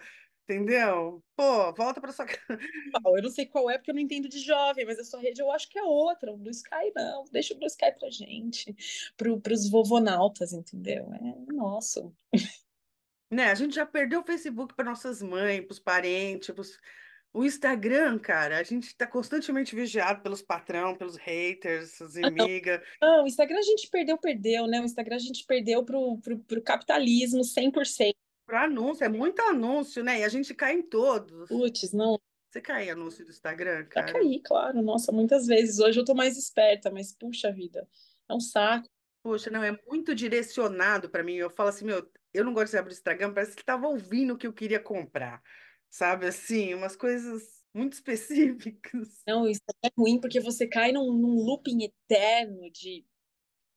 Entendeu? 0.52 1.24
Pô, 1.34 1.74
volta 1.74 2.02
para 2.02 2.12
sua 2.12 2.26
casa. 2.26 2.60
Eu 3.16 3.24
não 3.24 3.30
sei 3.30 3.46
qual 3.46 3.70
é, 3.70 3.78
porque 3.78 3.90
eu 3.90 3.96
não 3.96 4.02
entendo 4.02 4.28
de 4.28 4.40
jovem, 4.40 4.86
mas 4.86 5.00
a 5.00 5.04
sua 5.04 5.22
rede 5.22 5.42
eu 5.42 5.50
acho 5.50 5.70
que 5.70 5.80
é 5.80 5.84
outra. 5.84 6.32
O 6.32 6.38
Blue 6.38 6.52
Sky 6.52 6.92
não. 6.94 7.24
Deixa 7.32 7.54
o 7.54 7.58
Blue 7.58 7.68
Sky 7.68 7.92
pra 7.98 8.10
gente. 8.10 8.76
Pro, 9.16 9.40
pros 9.40 9.70
vovonautas, 9.70 10.52
entendeu? 10.52 11.10
É 11.14 11.54
nosso. 11.54 12.14
Né, 13.32 13.46
a 13.46 13.56
gente 13.56 13.74
já 13.74 13.86
perdeu 13.86 14.20
o 14.20 14.26
Facebook 14.26 14.74
para 14.76 14.84
nossas 14.84 15.22
mães, 15.22 15.62
para 15.62 15.72
os 15.72 15.80
parentes, 15.80 16.54
pros 16.54 16.78
o 17.34 17.46
Instagram, 17.46 18.20
cara, 18.20 18.58
a 18.58 18.64
gente 18.64 18.88
está 18.88 19.08
constantemente 19.08 19.74
vigiado 19.74 20.22
pelos 20.22 20.42
patrão, 20.42 20.98
pelos 20.98 21.16
haters, 21.16 22.02
as 22.02 22.16
inimigas. 22.18 22.82
Não, 23.02 23.18
não, 23.18 23.24
o 23.24 23.28
Instagram 23.28 23.58
a 23.58 23.62
gente 23.62 23.90
perdeu, 23.90 24.18
perdeu, 24.18 24.68
né? 24.68 24.82
O 24.82 24.84
Instagram 24.84 25.16
a 25.16 25.20
gente 25.20 25.46
perdeu 25.46 25.84
pro, 25.86 26.18
pro, 26.18 26.40
pro 26.40 26.62
capitalismo 26.62 27.40
100%. 27.40 28.14
Para 28.52 28.64
anúncio, 28.66 29.06
é 29.06 29.08
muito 29.08 29.42
anúncio, 29.44 30.04
né? 30.04 30.20
E 30.20 30.24
a 30.26 30.28
gente 30.28 30.54
cai 30.54 30.74
em 30.74 30.82
todos. 30.82 31.48
Putz, 31.48 31.94
não. 31.94 32.20
Você 32.50 32.60
cai 32.60 32.88
em 32.88 32.92
anúncio 32.92 33.24
do 33.24 33.32
Instagram, 33.32 33.86
cara? 33.86 34.08
Já 34.08 34.14
caí, 34.14 34.42
claro. 34.44 34.82
Nossa, 34.82 35.10
muitas 35.10 35.48
vezes. 35.48 35.80
Hoje 35.80 35.98
eu 35.98 36.04
tô 36.04 36.14
mais 36.14 36.38
esperta, 36.38 36.92
mas 36.92 37.14
puxa 37.14 37.50
vida, 37.50 37.88
é 38.30 38.34
um 38.34 38.42
saco. 38.42 38.90
Poxa, 39.24 39.50
não, 39.50 39.64
é 39.64 39.80
muito 39.88 40.14
direcionado 40.14 41.10
para 41.10 41.24
mim. 41.24 41.36
Eu 41.36 41.50
falo 41.50 41.70
assim, 41.70 41.86
meu, 41.86 42.06
eu 42.34 42.44
não 42.44 42.54
gosto 42.54 42.72
de 42.72 42.78
abrir 42.78 42.92
o 42.92 42.94
Instagram, 42.94 43.34
parece 43.34 43.56
que 43.56 43.62
estava 43.62 43.88
ouvindo 43.88 44.34
o 44.34 44.38
que 44.38 44.48
eu 44.48 44.52
queria 44.52 44.82
comprar 44.82 45.42
sabe 45.92 46.26
assim, 46.26 46.74
umas 46.74 46.96
coisas 46.96 47.44
muito 47.74 47.94
específicas. 48.00 49.22
Não, 49.28 49.48
isso 49.48 49.62
é 49.84 49.90
ruim 49.96 50.20
porque 50.20 50.40
você 50.40 50.66
cai 50.66 50.92
num, 50.92 51.14
num 51.14 51.36
looping 51.36 51.84
eterno 51.84 52.72
de, 52.72 53.06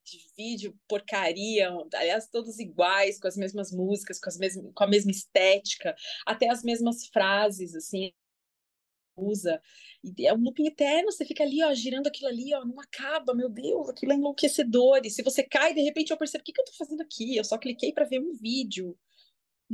de 0.05 0.19
vídeo, 0.37 0.77
porcaria, 0.87 1.69
aliás, 1.93 2.27
todos 2.27 2.59
iguais, 2.59 3.19
com 3.19 3.27
as 3.27 3.35
mesmas 3.35 3.71
músicas, 3.71 4.19
com, 4.19 4.29
as 4.29 4.37
mesmas, 4.37 4.71
com 4.73 4.83
a 4.83 4.87
mesma 4.87 5.11
estética, 5.11 5.95
até 6.25 6.49
as 6.49 6.63
mesmas 6.63 7.07
frases, 7.07 7.75
assim, 7.75 8.13
usa. 9.17 9.61
E 10.03 10.27
é 10.27 10.33
um 10.33 10.37
looping 10.37 10.67
eterno, 10.67 11.11
você 11.11 11.25
fica 11.25 11.43
ali, 11.43 11.63
ó, 11.63 11.73
girando 11.73 12.07
aquilo 12.07 12.29
ali, 12.29 12.53
ó, 12.53 12.63
não 12.65 12.79
acaba, 12.79 13.33
meu 13.33 13.49
Deus, 13.49 13.89
aquilo 13.89 14.13
é 14.13 14.15
enlouquecedor. 14.15 15.01
E 15.03 15.09
se 15.09 15.23
você 15.23 15.43
cai, 15.43 15.73
de 15.73 15.81
repente 15.81 16.11
eu 16.11 16.17
percebo, 16.17 16.41
o 16.41 16.45
que, 16.45 16.53
que 16.53 16.61
eu 16.61 16.65
tô 16.65 16.73
fazendo 16.73 17.01
aqui? 17.01 17.35
Eu 17.35 17.43
só 17.43 17.57
cliquei 17.57 17.91
para 17.91 18.05
ver 18.05 18.19
um 18.19 18.33
vídeo 18.33 18.97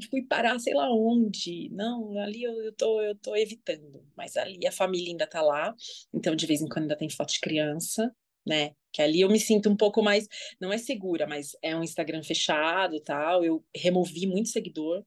fui 0.09 0.21
parar 0.21 0.57
sei 0.59 0.73
lá 0.73 0.89
onde. 0.93 1.69
Não, 1.69 2.17
ali 2.19 2.43
eu, 2.43 2.53
eu, 2.61 2.71
tô, 2.73 3.01
eu 3.01 3.15
tô 3.15 3.35
evitando. 3.35 4.05
Mas 4.15 4.37
ali 4.37 4.65
a 4.65 4.71
família 4.71 5.09
ainda 5.09 5.27
tá 5.27 5.41
lá, 5.41 5.75
então 6.13 6.35
de 6.35 6.45
vez 6.45 6.61
em 6.61 6.67
quando 6.67 6.83
ainda 6.83 6.95
tem 6.95 7.09
foto 7.09 7.33
de 7.33 7.39
criança, 7.39 8.15
né? 8.45 8.75
Que 8.91 9.01
ali 9.01 9.21
eu 9.21 9.29
me 9.29 9.39
sinto 9.39 9.69
um 9.69 9.75
pouco 9.75 10.01
mais, 10.01 10.27
não 10.59 10.71
é 10.71 10.77
segura, 10.77 11.25
mas 11.27 11.55
é 11.61 11.75
um 11.75 11.83
Instagram 11.83 12.23
fechado 12.23 12.99
tal. 13.01 13.43
Eu 13.43 13.63
removi 13.75 14.27
muito 14.27 14.49
seguidor. 14.49 15.03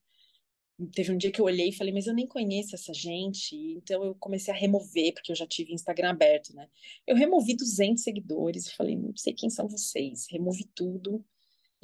Teve 0.92 1.12
um 1.12 1.16
dia 1.16 1.30
que 1.30 1.40
eu 1.40 1.44
olhei 1.44 1.68
e 1.68 1.72
falei, 1.72 1.92
mas 1.92 2.06
eu 2.06 2.14
nem 2.14 2.26
conheço 2.26 2.74
essa 2.74 2.92
gente. 2.92 3.54
Então 3.76 4.02
eu 4.02 4.14
comecei 4.16 4.52
a 4.52 4.56
remover, 4.56 5.14
porque 5.14 5.32
eu 5.32 5.36
já 5.36 5.46
tive 5.46 5.72
Instagram 5.72 6.10
aberto, 6.10 6.54
né? 6.54 6.68
Eu 7.06 7.16
removi 7.16 7.54
200 7.54 8.02
seguidores 8.02 8.66
e 8.66 8.74
falei, 8.74 8.96
não 8.96 9.16
sei 9.16 9.32
quem 9.32 9.50
são 9.50 9.68
vocês. 9.68 10.26
Removi 10.30 10.64
tudo 10.74 11.24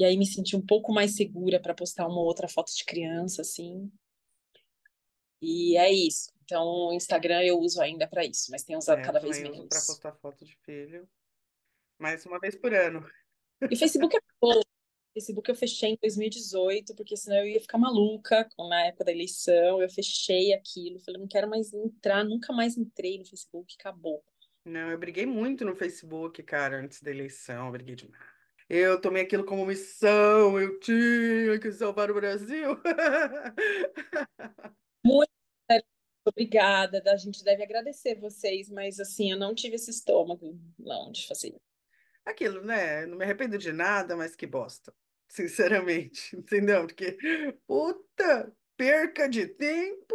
e 0.00 0.04
aí 0.04 0.16
me 0.16 0.24
senti 0.24 0.56
um 0.56 0.64
pouco 0.64 0.94
mais 0.94 1.14
segura 1.14 1.60
para 1.60 1.74
postar 1.74 2.06
uma 2.06 2.22
outra 2.22 2.48
foto 2.48 2.74
de 2.74 2.86
criança, 2.86 3.42
assim. 3.42 3.92
E 5.42 5.76
é 5.76 5.92
isso. 5.92 6.32
Então, 6.42 6.64
o 6.88 6.92
Instagram 6.94 7.42
eu 7.42 7.58
uso 7.58 7.82
ainda 7.82 8.08
para 8.08 8.24
isso, 8.24 8.50
mas 8.50 8.64
tenho 8.64 8.78
usado 8.78 9.00
é, 9.00 9.04
cada 9.04 9.20
vez 9.20 9.42
menos. 9.42 9.68
para 9.68 9.80
postar 9.82 10.12
foto 10.14 10.42
de 10.42 10.56
filho, 10.64 11.06
mais 12.00 12.24
uma 12.24 12.40
vez 12.40 12.56
por 12.56 12.74
ano. 12.74 13.06
E 13.70 13.76
Facebook 13.76 14.16
é 14.16 14.20
bom. 14.40 14.60
Facebook 15.12 15.50
eu 15.50 15.56
fechei 15.56 15.90
em 15.90 15.98
2018, 16.00 16.94
porque 16.94 17.16
senão 17.16 17.38
eu 17.38 17.48
ia 17.48 17.60
ficar 17.60 17.78
maluca 17.78 18.48
na 18.58 18.86
época 18.86 19.04
da 19.04 19.12
eleição. 19.12 19.82
Eu 19.82 19.90
fechei 19.90 20.54
aquilo, 20.54 21.00
falei, 21.00 21.20
não 21.20 21.28
quero 21.28 21.48
mais 21.48 21.72
entrar, 21.74 22.24
nunca 22.24 22.52
mais 22.52 22.76
entrei 22.76 23.18
no 23.18 23.24
Facebook, 23.24 23.74
acabou. 23.78 24.22
Não, 24.64 24.90
eu 24.90 24.98
briguei 24.98 25.26
muito 25.26 25.64
no 25.64 25.74
Facebook, 25.74 26.42
cara, 26.42 26.80
antes 26.80 27.02
da 27.02 27.10
eleição, 27.10 27.66
eu 27.66 27.72
briguei 27.72 27.96
demais. 27.96 28.22
Eu 28.68 29.00
tomei 29.00 29.22
aquilo 29.22 29.44
como 29.44 29.66
missão, 29.66 30.58
eu 30.58 30.78
tinha 30.78 31.58
que 31.58 31.72
salvar 31.72 32.10
o 32.10 32.14
Brasil. 32.14 32.80
Muito 35.04 35.30
obrigada, 36.24 37.02
a 37.04 37.16
gente 37.16 37.42
deve 37.42 37.64
agradecer 37.64 38.14
vocês, 38.14 38.70
mas 38.70 39.00
assim, 39.00 39.32
eu 39.32 39.38
não 39.38 39.54
tive 39.54 39.74
esse 39.74 39.90
estômago, 39.90 40.56
não, 40.78 41.10
de 41.10 41.26
fazer. 41.26 41.56
Aquilo, 42.24 42.62
né? 42.62 43.06
Não 43.06 43.16
me 43.16 43.24
arrependo 43.24 43.58
de 43.58 43.72
nada, 43.72 44.16
mas 44.16 44.36
que 44.36 44.46
bosta. 44.46 44.92
Sinceramente, 45.28 46.36
entendeu? 46.36 46.86
Porque, 46.86 47.16
puta, 47.66 48.52
perca 48.76 49.28
de 49.28 49.46
tempo. 49.46 50.14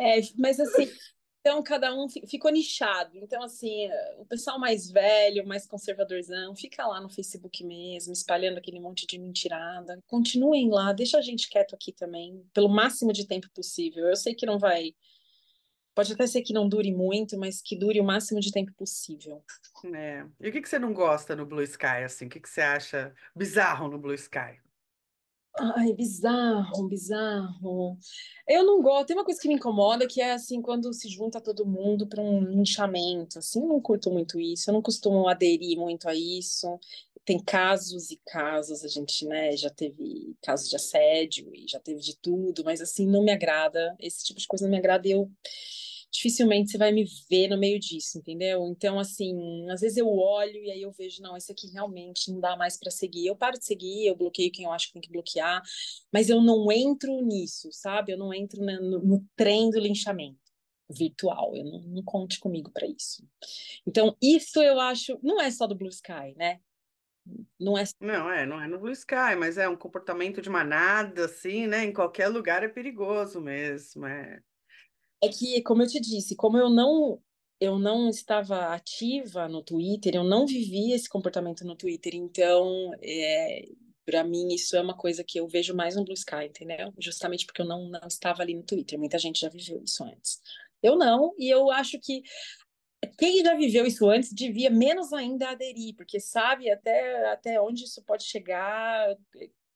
É, 0.00 0.20
mas 0.38 0.58
assim, 0.58 0.90
então, 1.44 1.60
cada 1.60 1.92
um 1.92 2.08
ficou 2.08 2.52
nichado. 2.52 3.18
Então, 3.18 3.42
assim, 3.42 3.88
o 4.18 4.24
pessoal 4.24 4.60
mais 4.60 4.88
velho, 4.88 5.44
mais 5.44 5.66
conservadorzão, 5.66 6.54
fica 6.54 6.86
lá 6.86 7.00
no 7.00 7.08
Facebook 7.10 7.64
mesmo, 7.64 8.12
espalhando 8.12 8.58
aquele 8.58 8.78
monte 8.78 9.04
de 9.08 9.18
mentirada. 9.18 9.98
Continuem 10.06 10.70
lá, 10.70 10.92
deixa 10.92 11.18
a 11.18 11.20
gente 11.20 11.50
quieto 11.50 11.74
aqui 11.74 11.92
também, 11.92 12.46
pelo 12.54 12.68
máximo 12.68 13.12
de 13.12 13.26
tempo 13.26 13.50
possível. 13.52 14.06
Eu 14.06 14.14
sei 14.14 14.36
que 14.36 14.46
não 14.46 14.56
vai. 14.56 14.94
Pode 15.94 16.12
até 16.12 16.26
ser 16.26 16.42
que 16.42 16.54
não 16.54 16.68
dure 16.68 16.92
muito, 16.92 17.38
mas 17.38 17.60
que 17.60 17.76
dure 17.76 18.00
o 18.00 18.04
máximo 18.04 18.40
de 18.40 18.50
tempo 18.50 18.72
possível. 18.72 19.42
É. 19.94 20.24
E 20.40 20.48
o 20.48 20.52
que, 20.52 20.62
que 20.62 20.68
você 20.68 20.78
não 20.78 20.92
gosta 20.92 21.36
no 21.36 21.44
Blue 21.44 21.62
Sky, 21.62 22.04
assim? 22.04 22.26
O 22.26 22.28
que, 22.28 22.40
que 22.40 22.48
você 22.48 22.60
acha 22.62 23.14
bizarro 23.34 23.88
no 23.88 23.98
Blue 23.98 24.14
Sky? 24.14 24.60
Ai, 25.58 25.92
bizarro, 25.92 26.88
bizarro. 26.88 27.98
Eu 28.48 28.64
não 28.64 28.80
gosto. 28.80 29.08
Tem 29.08 29.16
uma 29.16 29.24
coisa 29.24 29.38
que 29.40 29.48
me 29.48 29.54
incomoda 29.54 30.06
que 30.06 30.20
é 30.20 30.32
assim 30.32 30.62
quando 30.62 30.92
se 30.94 31.08
junta 31.10 31.42
todo 31.42 31.66
mundo 31.66 32.06
para 32.06 32.22
um 32.22 32.42
linchamento. 32.42 33.38
Assim, 33.38 33.60
eu 33.60 33.68
não 33.68 33.80
curto 33.80 34.10
muito 34.10 34.40
isso. 34.40 34.70
Eu 34.70 34.74
não 34.74 34.80
costumo 34.80 35.28
aderir 35.28 35.78
muito 35.78 36.08
a 36.08 36.14
isso. 36.14 36.80
Tem 37.24 37.42
casos 37.42 38.10
e 38.10 38.20
casos. 38.26 38.84
A 38.84 38.88
gente, 38.88 39.26
né, 39.26 39.56
já 39.56 39.70
teve 39.70 40.36
casos 40.42 40.68
de 40.68 40.76
assédio 40.76 41.50
e 41.54 41.66
já 41.68 41.78
teve 41.78 42.00
de 42.00 42.16
tudo, 42.18 42.64
mas 42.64 42.80
assim 42.80 43.06
não 43.06 43.22
me 43.22 43.32
agrada. 43.32 43.94
Esse 43.98 44.24
tipo 44.24 44.40
de 44.40 44.46
coisa 44.46 44.64
não 44.64 44.70
me 44.70 44.78
agrada. 44.78 45.06
E 45.06 45.12
eu 45.12 45.30
dificilmente 46.12 46.70
você 46.70 46.78
vai 46.78 46.92
me 46.92 47.06
ver 47.30 47.48
no 47.48 47.56
meio 47.56 47.80
disso, 47.80 48.18
entendeu? 48.18 48.66
Então, 48.66 48.98
assim, 48.98 49.66
às 49.70 49.80
vezes 49.80 49.96
eu 49.96 50.06
olho 50.06 50.62
e 50.62 50.70
aí 50.70 50.82
eu 50.82 50.92
vejo, 50.92 51.22
não, 51.22 51.36
esse 51.36 51.50
aqui 51.50 51.68
realmente 51.72 52.30
não 52.30 52.38
dá 52.38 52.54
mais 52.54 52.76
para 52.78 52.90
seguir. 52.90 53.26
Eu 53.26 53.34
paro 53.34 53.58
de 53.58 53.64
seguir, 53.64 54.06
eu 54.06 54.14
bloqueio 54.14 54.52
quem 54.52 54.66
eu 54.66 54.72
acho 54.72 54.88
que 54.88 54.92
tem 54.92 55.02
que 55.02 55.10
bloquear, 55.10 55.62
mas 56.12 56.28
eu 56.28 56.40
não 56.42 56.70
entro 56.70 57.22
nisso, 57.22 57.70
sabe? 57.72 58.12
Eu 58.12 58.18
não 58.18 58.32
entro 58.34 58.62
no, 58.62 59.00
no 59.00 59.24
trem 59.34 59.70
do 59.70 59.80
linchamento 59.80 60.38
virtual. 60.90 61.56
Eu 61.56 61.64
não, 61.64 61.80
não 61.80 62.02
conte 62.02 62.38
comigo 62.38 62.70
para 62.70 62.86
isso. 62.86 63.26
Então, 63.86 64.14
isso 64.20 64.62
eu 64.62 64.78
acho, 64.78 65.18
não 65.22 65.40
é 65.40 65.50
só 65.50 65.66
do 65.66 65.74
Blue 65.74 65.88
Sky, 65.88 66.34
né? 66.36 66.60
Não 67.58 67.78
é... 67.78 67.84
não 68.00 68.30
é, 68.30 68.46
não 68.46 68.60
é 68.60 68.66
no 68.66 68.78
Blue 68.78 68.90
Sky, 68.92 69.36
mas 69.38 69.58
é 69.58 69.68
um 69.68 69.76
comportamento 69.76 70.42
de 70.42 70.50
manada, 70.50 71.26
assim, 71.26 71.66
né? 71.66 71.84
Em 71.84 71.92
qualquer 71.92 72.28
lugar 72.28 72.62
é 72.62 72.68
perigoso 72.68 73.40
mesmo, 73.40 74.06
é. 74.06 74.40
É 75.22 75.28
que, 75.28 75.62
como 75.62 75.82
eu 75.82 75.86
te 75.86 76.00
disse, 76.00 76.34
como 76.34 76.58
eu 76.58 76.68
não 76.68 77.22
eu 77.60 77.78
não 77.78 78.08
estava 78.08 78.74
ativa 78.74 79.46
no 79.46 79.62
Twitter, 79.62 80.16
eu 80.16 80.24
não 80.24 80.44
vivia 80.44 80.96
esse 80.96 81.08
comportamento 81.08 81.64
no 81.64 81.76
Twitter, 81.76 82.16
então 82.16 82.90
é, 83.00 83.68
para 84.04 84.24
mim 84.24 84.48
isso 84.48 84.76
é 84.76 84.80
uma 84.80 84.96
coisa 84.96 85.22
que 85.22 85.38
eu 85.38 85.46
vejo 85.46 85.74
mais 85.74 85.94
no 85.94 86.04
Blue 86.04 86.14
Sky, 86.14 86.46
entendeu? 86.46 86.92
Justamente 86.98 87.46
porque 87.46 87.62
eu 87.62 87.66
não, 87.66 87.88
não 87.88 88.08
estava 88.08 88.42
ali 88.42 88.54
no 88.54 88.64
Twitter. 88.64 88.98
Muita 88.98 89.16
gente 89.16 89.40
já 89.40 89.48
viveu 89.48 89.80
isso 89.84 90.02
antes. 90.02 90.40
Eu 90.82 90.96
não, 90.96 91.32
e 91.38 91.48
eu 91.48 91.70
acho 91.70 92.00
que 92.00 92.22
quem 93.18 93.42
já 93.44 93.54
viveu 93.54 93.86
isso 93.86 94.08
antes 94.08 94.32
devia 94.32 94.70
menos 94.70 95.12
ainda 95.12 95.50
aderir, 95.50 95.94
porque 95.96 96.20
sabe 96.20 96.70
até, 96.70 97.30
até 97.30 97.60
onde 97.60 97.84
isso 97.84 98.02
pode 98.04 98.24
chegar, 98.24 99.16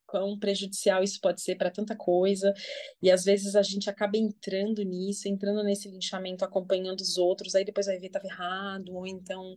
quão 0.06 0.38
prejudicial 0.38 1.02
isso 1.02 1.20
pode 1.20 1.42
ser 1.42 1.56
para 1.56 1.70
tanta 1.70 1.96
coisa, 1.96 2.54
e 3.02 3.10
às 3.10 3.24
vezes 3.24 3.56
a 3.56 3.62
gente 3.62 3.90
acaba 3.90 4.16
entrando 4.16 4.82
nisso, 4.82 5.28
entrando 5.28 5.62
nesse 5.64 5.88
linchamento, 5.88 6.44
acompanhando 6.44 7.00
os 7.00 7.18
outros, 7.18 7.54
aí 7.54 7.64
depois 7.64 7.86
vai 7.86 7.98
ver 7.98 8.06
estava 8.06 8.26
errado, 8.26 8.94
ou 8.94 9.06
então 9.06 9.56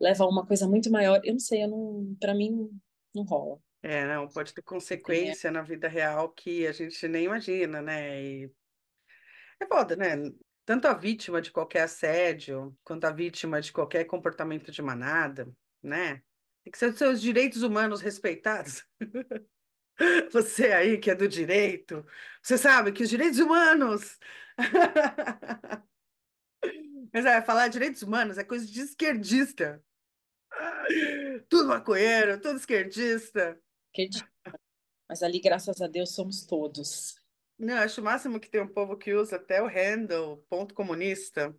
leva 0.00 0.24
a 0.24 0.28
uma 0.28 0.46
coisa 0.46 0.68
muito 0.68 0.90
maior. 0.90 1.20
Eu 1.24 1.32
não 1.32 1.40
sei, 1.40 1.64
eu 1.64 1.68
não, 1.68 2.16
para 2.20 2.34
mim 2.34 2.70
não 3.14 3.24
rola. 3.24 3.58
É, 3.82 4.06
não, 4.06 4.28
pode 4.28 4.52
ter 4.52 4.62
consequência 4.62 5.48
é. 5.48 5.50
na 5.50 5.62
vida 5.62 5.88
real 5.88 6.30
que 6.30 6.66
a 6.66 6.72
gente 6.72 7.06
nem 7.08 7.24
imagina, 7.24 7.80
né? 7.80 8.22
E 8.22 8.50
é 9.60 9.66
foda, 9.66 9.96
né? 9.96 10.16
Tanto 10.66 10.88
a 10.88 10.92
vítima 10.92 11.40
de 11.40 11.52
qualquer 11.52 11.82
assédio, 11.82 12.76
quanto 12.82 13.04
a 13.04 13.12
vítima 13.12 13.60
de 13.60 13.72
qualquer 13.72 14.04
comportamento 14.04 14.72
de 14.72 14.82
manada, 14.82 15.48
né? 15.80 16.24
Tem 16.64 16.72
que 16.72 16.76
ser 16.76 16.90
os 16.90 16.98
seus 16.98 17.22
direitos 17.22 17.62
humanos 17.62 18.00
respeitados. 18.00 18.84
Você 20.32 20.72
aí 20.72 20.98
que 20.98 21.10
é 21.10 21.14
do 21.14 21.26
direito, 21.26 22.04
você 22.42 22.58
sabe 22.58 22.92
que 22.92 23.02
os 23.02 23.08
direitos 23.08 23.38
humanos. 23.38 24.18
Mas 27.14 27.24
é, 27.24 27.40
falar 27.40 27.68
direitos 27.68 28.02
humanos 28.02 28.36
é 28.36 28.44
coisa 28.44 28.66
de 28.66 28.80
esquerdista. 28.80 29.82
Tudo 31.48 31.68
maconheiro, 31.68 32.38
tudo 32.38 32.58
esquerdista. 32.58 33.58
Mas 35.08 35.22
ali, 35.22 35.40
graças 35.40 35.80
a 35.80 35.86
Deus, 35.86 36.14
somos 36.14 36.44
todos. 36.44 37.15
Não, 37.58 37.76
acho 37.76 38.00
o 38.00 38.04
máximo 38.04 38.38
que 38.38 38.50
tem 38.50 38.60
um 38.60 38.68
povo 38.68 38.96
que 38.96 39.14
usa 39.14 39.36
até 39.36 39.62
o 39.62 39.66
handle, 39.66 40.44
ponto 40.48 40.74
comunista. 40.74 41.54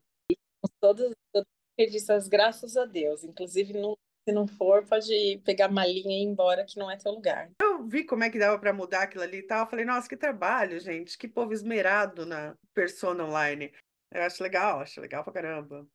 Todos, 0.80 1.12
todos 1.34 1.48
esquerdistas, 1.72 2.28
graças 2.28 2.78
a 2.78 2.86
Deus. 2.86 3.24
Inclusive, 3.24 3.74
não, 3.74 3.98
se 4.28 4.34
não 4.34 4.48
for, 4.48 4.86
pode 4.86 5.42
pegar 5.44 5.70
malinha 5.70 6.18
e 6.18 6.22
ir 6.22 6.26
embora, 6.26 6.66
que 6.66 6.78
não 6.78 6.92
é 6.92 6.98
teu 6.98 7.12
lugar. 7.12 7.50
Eu 7.60 7.88
vi 7.88 8.04
como 8.04 8.24
é 8.24 8.30
que 8.30 8.38
dava 8.38 8.60
para 8.60 8.74
mudar 8.74 9.04
aquilo 9.04 9.24
ali 9.24 9.38
e 9.38 9.44
tal. 9.44 9.64
Eu 9.64 9.70
falei, 9.70 9.86
nossa, 9.86 10.08
que 10.08 10.18
trabalho, 10.18 10.80
gente. 10.80 11.18
Que 11.18 11.28
povo 11.28 11.52
esmerado 11.52 12.26
na 12.26 12.56
persona 12.74 13.26
online. 13.26 13.74
Eu 14.14 14.22
acho 14.22 14.44
legal, 14.44 14.80
acho 14.80 15.02
legal 15.02 15.24
pra 15.24 15.34
caramba. 15.34 15.88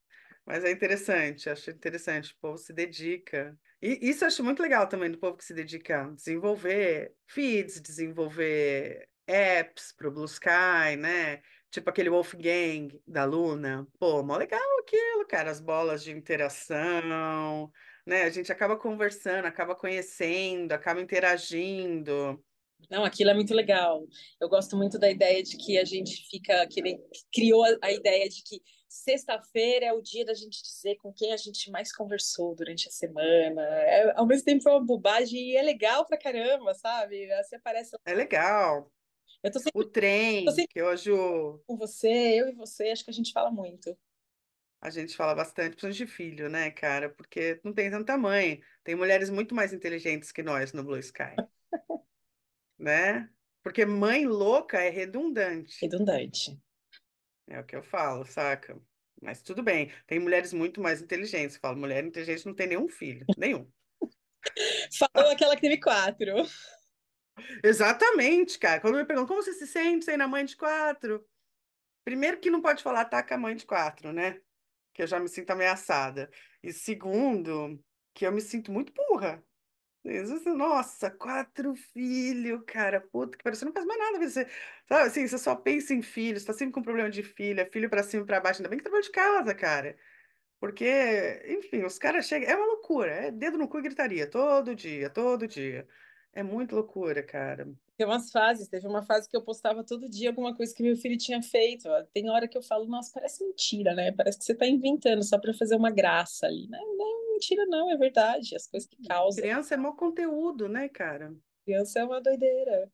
Mas 0.45 0.65
é 0.65 0.71
interessante, 0.71 1.49
acho 1.49 1.71
interessante. 1.71 2.33
O 2.33 2.37
povo 2.41 2.57
se 2.57 2.73
dedica. 2.73 3.57
E 3.81 3.99
isso 4.01 4.23
eu 4.23 4.27
acho 4.27 4.43
muito 4.43 4.61
legal 4.61 4.87
também 4.87 5.09
do 5.09 5.17
povo 5.17 5.37
que 5.37 5.45
se 5.45 5.53
dedica 5.53 6.01
a 6.01 6.09
desenvolver 6.09 7.15
feeds, 7.27 7.81
desenvolver 7.81 9.07
apps 9.27 9.93
para 9.97 10.07
o 10.07 10.11
Blue 10.11 10.25
Sky, 10.25 10.95
né? 10.97 11.41
Tipo 11.71 11.89
aquele 11.89 12.09
Wolfgang 12.09 12.89
da 13.07 13.25
Luna. 13.25 13.87
Pô, 13.99 14.21
mó 14.23 14.37
legal 14.37 14.61
aquilo, 14.79 15.25
cara. 15.27 15.49
As 15.49 15.59
bolas 15.59 16.03
de 16.03 16.11
interação 16.11 17.71
né? 18.05 18.23
A 18.23 18.29
gente 18.29 18.51
acaba 18.51 18.75
conversando, 18.77 19.45
acaba 19.45 19.75
conhecendo, 19.75 20.71
acaba 20.71 21.01
interagindo. 21.01 22.43
Não, 22.89 23.05
aquilo 23.05 23.29
é 23.29 23.33
muito 23.33 23.53
legal. 23.53 24.05
Eu 24.41 24.49
gosto 24.49 24.75
muito 24.75 24.99
da 24.99 25.09
ideia 25.09 25.41
de 25.41 25.55
que 25.57 25.77
a 25.77 25.85
gente 25.85 26.27
fica, 26.29 26.67
que 26.67 26.81
nem 26.81 26.99
criou 27.33 27.63
a, 27.81 27.91
ideia 27.91 28.27
de 28.27 28.43
que 28.43 28.61
sexta-feira 28.89 29.85
é 29.85 29.93
o 29.93 30.01
dia 30.01 30.25
da 30.25 30.33
gente 30.33 30.61
dizer 30.61 30.97
com 30.97 31.13
quem 31.13 31.31
a 31.31 31.37
gente 31.37 31.71
mais 31.71 31.95
conversou 31.95 32.53
durante 32.53 32.87
a 32.89 32.91
semana. 32.91 33.61
É, 33.61 34.13
ao 34.17 34.27
mesmo 34.27 34.43
tempo 34.43 34.67
é 34.67 34.71
uma 34.73 34.85
bobagem 34.85 35.39
e 35.39 35.55
é 35.55 35.61
legal 35.61 36.05
pra 36.05 36.19
caramba, 36.19 36.73
sabe? 36.73 37.27
Você 37.37 37.55
aparece. 37.55 37.95
É 38.05 38.13
legal. 38.13 38.91
Eu 39.43 39.51
tô 39.51 39.59
sempre, 39.59 39.81
o 39.81 39.83
trem, 39.83 40.49
sempre 40.51 40.67
que 40.69 40.81
hoje 40.81 41.11
o... 41.11 41.59
com 41.67 41.75
você, 41.75 42.07
eu 42.07 42.47
e 42.47 42.53
você, 42.53 42.89
acho 42.89 43.03
que 43.03 43.11
a 43.11 43.13
gente 43.13 43.33
fala 43.33 43.51
muito. 43.51 43.95
A 44.79 44.89
gente 44.89 45.15
fala 45.15 45.35
bastante, 45.35 45.71
principalmente 45.71 45.97
de 45.97 46.07
filho, 46.07 46.49
né, 46.49 46.71
cara? 46.71 47.09
Porque 47.09 47.59
não 47.63 47.73
tem 47.73 47.91
tanto 47.91 48.05
tamanho. 48.05 48.61
Tem 48.83 48.95
mulheres 48.95 49.29
muito 49.29 49.53
mais 49.53 49.73
inteligentes 49.73 50.31
que 50.31 50.43
nós 50.43 50.73
no 50.73 50.83
Blue 50.83 50.97
Sky. 50.97 51.35
né? 52.77 53.29
Porque 53.61 53.85
mãe 53.85 54.25
louca 54.25 54.81
é 54.81 54.89
redundante. 54.89 55.77
Redundante. 55.81 56.59
É 57.47 57.59
o 57.59 57.65
que 57.65 57.75
eu 57.75 57.83
falo, 57.83 58.25
saca? 58.25 58.77
Mas 59.21 59.41
tudo 59.41 59.63
bem. 59.63 59.91
Tem 60.05 60.19
mulheres 60.19 60.51
muito 60.51 60.81
mais 60.81 61.01
inteligentes. 61.01 61.55
Eu 61.55 61.61
falo, 61.61 61.77
mulher 61.77 62.03
inteligente 62.03 62.45
não 62.45 62.53
tem 62.53 62.67
nenhum 62.67 62.89
filho. 62.89 63.25
Nenhum. 63.37 63.69
Falou 64.97 65.31
aquela 65.31 65.55
que 65.55 65.61
teve 65.61 65.79
quatro. 65.79 66.45
Exatamente, 67.63 68.59
cara. 68.59 68.79
Quando 68.81 68.95
me 68.97 69.05
perguntam 69.05 69.27
como 69.27 69.41
você 69.43 69.53
se 69.53 69.67
sente 69.67 70.05
sendo 70.05 70.21
a 70.23 70.27
mãe 70.27 70.45
de 70.45 70.55
quatro? 70.55 71.25
Primeiro 72.05 72.39
que 72.39 72.51
não 72.51 72.61
pode 72.61 72.83
falar 72.83 73.05
tá 73.05 73.23
com 73.23 73.33
a 73.35 73.37
mãe 73.37 73.55
de 73.55 73.65
quatro, 73.65 74.13
né? 74.13 74.41
que 74.93 75.03
eu 75.03 75.07
já 75.07 75.19
me 75.19 75.29
sinto 75.29 75.51
ameaçada. 75.51 76.31
E 76.63 76.73
segundo, 76.73 77.83
que 78.13 78.25
eu 78.27 78.31
me 78.33 78.41
sinto 78.41 78.71
muito 78.71 78.93
burra. 78.93 79.43
Nossa, 80.57 81.11
quatro 81.11 81.75
filhos, 81.75 82.61
cara, 82.67 82.99
puta 83.01 83.37
que 83.37 83.43
pariu, 83.43 83.57
você 83.57 83.65
não 83.65 83.73
faz 83.73 83.85
mais 83.85 83.99
nada, 83.99 84.19
você, 84.19 84.47
sabe, 84.87 85.07
assim, 85.07 85.27
você 85.27 85.37
só 85.37 85.55
pensa 85.55 85.93
em 85.93 86.01
filhos, 86.01 86.43
tá 86.45 86.53
sempre 86.53 86.73
com 86.73 86.81
problema 86.81 87.09
de 87.09 87.23
filha, 87.23 87.69
filho 87.71 87.89
pra 87.89 88.03
cima 88.03 88.23
e 88.23 88.25
pra 88.25 88.39
baixo, 88.41 88.59
ainda 88.59 88.69
bem 88.69 88.77
que 88.79 88.83
trabalha 88.83 89.03
de 89.03 89.11
casa, 89.11 89.55
cara, 89.55 89.97
porque, 90.59 90.85
enfim, 91.47 91.83
os 91.83 91.99
caras 91.99 92.27
chegam, 92.27 92.49
é 92.49 92.55
uma 92.55 92.65
loucura, 92.65 93.11
é 93.11 93.31
dedo 93.31 93.57
no 93.57 93.67
cu 93.67 93.79
e 93.79 93.83
gritaria, 93.83 94.27
todo 94.29 94.75
dia, 94.75 95.09
todo 95.09 95.47
dia, 95.47 95.87
é 96.33 96.43
muito 96.43 96.75
loucura, 96.75 97.23
cara. 97.23 97.67
Tem 97.95 98.07
umas 98.07 98.31
fases, 98.31 98.67
teve 98.67 98.87
uma 98.87 99.03
fase 99.03 99.29
que 99.29 99.37
eu 99.37 99.43
postava 99.43 99.83
todo 99.83 100.09
dia 100.09 100.29
alguma 100.29 100.55
coisa 100.55 100.73
que 100.73 100.81
meu 100.81 100.95
filho 100.97 101.17
tinha 101.17 101.41
feito. 101.43 101.87
Tem 102.11 102.29
hora 102.29 102.47
que 102.47 102.57
eu 102.57 102.63
falo, 102.63 102.85
nossa, 102.85 103.11
parece 103.13 103.45
mentira, 103.45 103.93
né? 103.93 104.11
Parece 104.11 104.39
que 104.39 104.45
você 104.45 104.53
está 104.53 104.65
inventando 104.65 105.23
só 105.23 105.37
para 105.37 105.53
fazer 105.53 105.75
uma 105.75 105.91
graça 105.91 106.47
ali, 106.47 106.67
né? 106.67 106.79
Não 106.79 107.29
é 107.29 107.33
mentira, 107.33 107.65
não, 107.67 107.91
é 107.91 107.97
verdade. 107.97 108.55
As 108.55 108.67
coisas 108.67 108.89
que 108.89 108.97
causam. 109.07 109.43
Criança 109.43 109.75
é 109.75 109.77
mau 109.77 109.95
conteúdo, 109.95 110.67
né, 110.67 110.89
cara? 110.89 111.35
Criança 111.65 111.99
é 111.99 112.03
uma 112.03 112.19
doideira. 112.19 112.91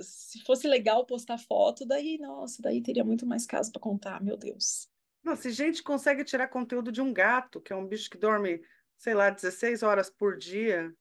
Se 0.00 0.40
fosse 0.40 0.66
legal 0.66 1.06
postar 1.06 1.38
foto, 1.38 1.86
daí, 1.86 2.18
nossa, 2.18 2.60
daí 2.60 2.82
teria 2.82 3.04
muito 3.04 3.24
mais 3.24 3.46
caso 3.46 3.70
para 3.70 3.80
contar, 3.80 4.22
meu 4.22 4.36
Deus. 4.36 4.88
Não, 5.22 5.36
se 5.36 5.52
gente 5.52 5.82
consegue 5.82 6.24
tirar 6.24 6.48
conteúdo 6.48 6.90
de 6.90 7.00
um 7.00 7.12
gato, 7.12 7.60
que 7.60 7.72
é 7.72 7.76
um 7.76 7.86
bicho 7.86 8.10
que 8.10 8.18
dorme, 8.18 8.60
sei 8.98 9.14
lá, 9.14 9.30
16 9.30 9.84
horas 9.84 10.10
por 10.10 10.36
dia, 10.36 10.92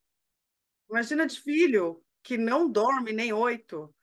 imagina 0.92 1.26
de 1.26 1.40
filho 1.40 2.04
que 2.22 2.38
não 2.38 2.70
dorme 2.70 3.14
nem 3.14 3.34
oito. 3.34 3.94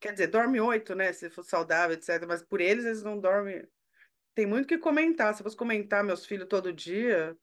Quer 0.00 0.12
dizer, 0.12 0.26
dorme 0.28 0.60
oito, 0.60 0.94
né? 0.94 1.12
Se 1.12 1.30
for 1.30 1.44
saudável, 1.44 1.94
etc. 1.94 2.26
Mas 2.26 2.42
por 2.42 2.60
eles, 2.60 2.84
eles 2.84 3.02
não 3.02 3.20
dormem. 3.20 3.66
Tem 4.34 4.46
muito 4.46 4.66
que 4.66 4.78
comentar. 4.78 5.34
Se 5.34 5.40
eu 5.40 5.44
fosse 5.44 5.56
comentar 5.56 6.02
meus 6.02 6.26
filhos 6.26 6.48
todo 6.48 6.72
dia, 6.72 7.36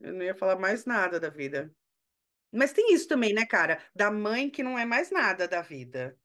eu 0.00 0.12
não 0.14 0.22
ia 0.22 0.34
falar 0.34 0.58
mais 0.58 0.84
nada 0.84 1.20
da 1.20 1.28
vida. 1.28 1.72
Mas 2.52 2.72
tem 2.72 2.92
isso 2.92 3.06
também, 3.06 3.34
né, 3.34 3.44
cara? 3.44 3.82
Da 3.94 4.10
mãe 4.10 4.50
que 4.50 4.62
não 4.62 4.78
é 4.78 4.84
mais 4.84 5.10
nada 5.10 5.46
da 5.46 5.60
vida. 5.62 6.18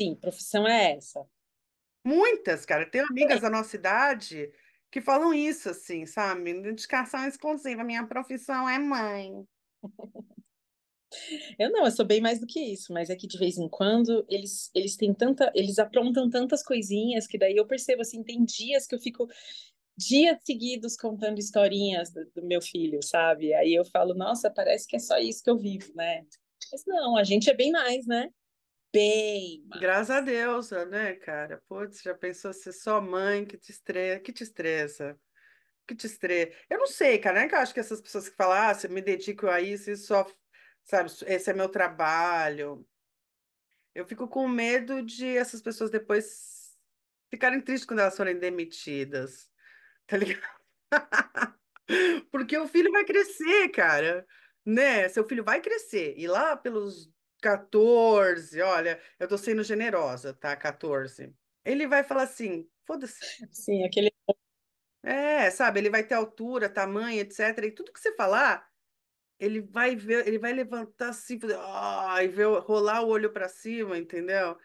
Sim, 0.00 0.14
profissão 0.16 0.66
é 0.66 0.96
essa. 0.96 1.24
Muitas, 2.04 2.64
cara. 2.64 2.88
Tenho 2.88 3.06
amigas 3.06 3.40
da 3.40 3.50
nossa 3.50 3.76
idade 3.76 4.50
que 4.90 5.00
falam 5.00 5.32
isso, 5.32 5.68
assim, 5.68 6.06
sabe? 6.06 6.60
Dedicação 6.62 7.26
exclusiva. 7.26 7.84
Minha 7.84 8.06
profissão 8.06 8.68
é 8.68 8.78
mãe. 8.78 9.46
Eu 11.58 11.70
não, 11.70 11.84
eu 11.84 11.90
sou 11.90 12.04
bem 12.04 12.20
mais 12.20 12.38
do 12.38 12.46
que 12.46 12.60
isso, 12.60 12.92
mas 12.92 13.10
é 13.10 13.16
que 13.16 13.26
de 13.26 13.38
vez 13.38 13.58
em 13.58 13.68
quando 13.68 14.24
eles, 14.28 14.70
eles 14.74 14.96
têm 14.96 15.12
tanta, 15.12 15.50
eles 15.54 15.78
aprontam 15.78 16.30
tantas 16.30 16.62
coisinhas 16.62 17.26
que 17.26 17.38
daí 17.38 17.56
eu 17.56 17.66
percebo 17.66 18.02
assim, 18.02 18.22
tem 18.22 18.44
dias 18.44 18.86
que 18.86 18.94
eu 18.94 19.00
fico 19.00 19.28
dias 19.96 20.38
seguidos 20.44 20.96
contando 20.96 21.38
historinhas 21.38 22.12
do, 22.12 22.24
do 22.34 22.46
meu 22.46 22.62
filho, 22.62 23.02
sabe? 23.02 23.52
Aí 23.54 23.74
eu 23.74 23.84
falo, 23.84 24.14
nossa, 24.14 24.50
parece 24.50 24.86
que 24.86 24.96
é 24.96 24.98
só 24.98 25.18
isso 25.18 25.42
que 25.42 25.50
eu 25.50 25.58
vivo, 25.58 25.92
né? 25.94 26.24
Mas 26.72 26.84
não, 26.86 27.16
a 27.16 27.24
gente 27.24 27.50
é 27.50 27.54
bem 27.54 27.70
mais, 27.70 28.06
né? 28.06 28.30
Bem 28.92 29.62
mais. 29.66 29.80
Graças 29.80 30.10
a 30.10 30.20
Deus, 30.20 30.70
né, 30.88 31.14
cara? 31.14 31.62
Putz, 31.68 32.02
já 32.02 32.14
pensou 32.14 32.52
ser 32.52 32.72
só 32.72 33.00
mãe 33.00 33.44
que 33.44 33.58
te 33.58 33.70
estressa, 33.70 34.20
que 34.20 34.32
te 34.32 34.42
estressa? 34.42 35.18
Que 35.86 35.94
te 35.94 36.06
estressa? 36.06 36.52
Eu 36.68 36.78
não 36.78 36.86
sei, 36.86 37.18
cara, 37.18 37.42
é 37.42 37.48
que 37.48 37.54
eu 37.54 37.58
acho 37.58 37.74
que 37.74 37.80
essas 37.80 38.00
pessoas 38.00 38.28
que 38.28 38.36
falam, 38.36 38.56
ah, 38.56 38.74
se 38.74 38.86
eu 38.86 38.90
me 38.90 39.02
dedico 39.02 39.46
a 39.48 39.60
isso, 39.60 39.90
isso 39.90 40.06
só 40.06 40.26
sabe? 40.90 41.10
Esse 41.26 41.50
é 41.50 41.54
meu 41.54 41.68
trabalho. 41.68 42.84
Eu 43.94 44.04
fico 44.04 44.26
com 44.28 44.48
medo 44.48 45.02
de 45.02 45.36
essas 45.36 45.62
pessoas 45.62 45.90
depois 45.90 46.76
ficarem 47.30 47.60
tristes 47.60 47.86
quando 47.86 48.00
elas 48.00 48.16
forem 48.16 48.38
demitidas, 48.38 49.50
tá 50.06 50.16
ligado? 50.16 50.60
Porque 52.30 52.58
o 52.58 52.68
filho 52.68 52.90
vai 52.90 53.04
crescer, 53.04 53.68
cara, 53.70 54.26
né? 54.64 55.08
Seu 55.08 55.26
filho 55.26 55.44
vai 55.44 55.60
crescer. 55.60 56.14
E 56.16 56.26
lá 56.26 56.56
pelos 56.56 57.10
14, 57.40 58.60
olha, 58.60 59.00
eu 59.18 59.28
tô 59.28 59.38
sendo 59.38 59.62
generosa, 59.62 60.34
tá? 60.34 60.56
14. 60.56 61.32
Ele 61.64 61.86
vai 61.86 62.02
falar 62.02 62.24
assim, 62.24 62.68
foda-se. 62.84 63.20
Sim, 63.52 63.84
aquele. 63.84 64.12
É, 65.02 65.50
sabe? 65.50 65.80
Ele 65.80 65.90
vai 65.90 66.04
ter 66.04 66.14
altura, 66.14 66.68
tamanho, 66.68 67.20
etc. 67.20 67.64
E 67.64 67.70
tudo 67.70 67.92
que 67.92 68.00
você 68.00 68.14
falar, 68.14 68.69
ele 69.40 69.62
vai 69.62 69.96
ver, 69.96 70.28
ele 70.28 70.38
vai 70.38 70.52
levantar 70.52 71.08
assim, 71.08 71.38
oh, 71.42 72.20
e 72.20 72.28
ver, 72.28 72.46
rolar 72.60 73.02
o 73.02 73.08
olho 73.08 73.32
para 73.32 73.48
cima, 73.48 73.96
entendeu? 73.96 74.56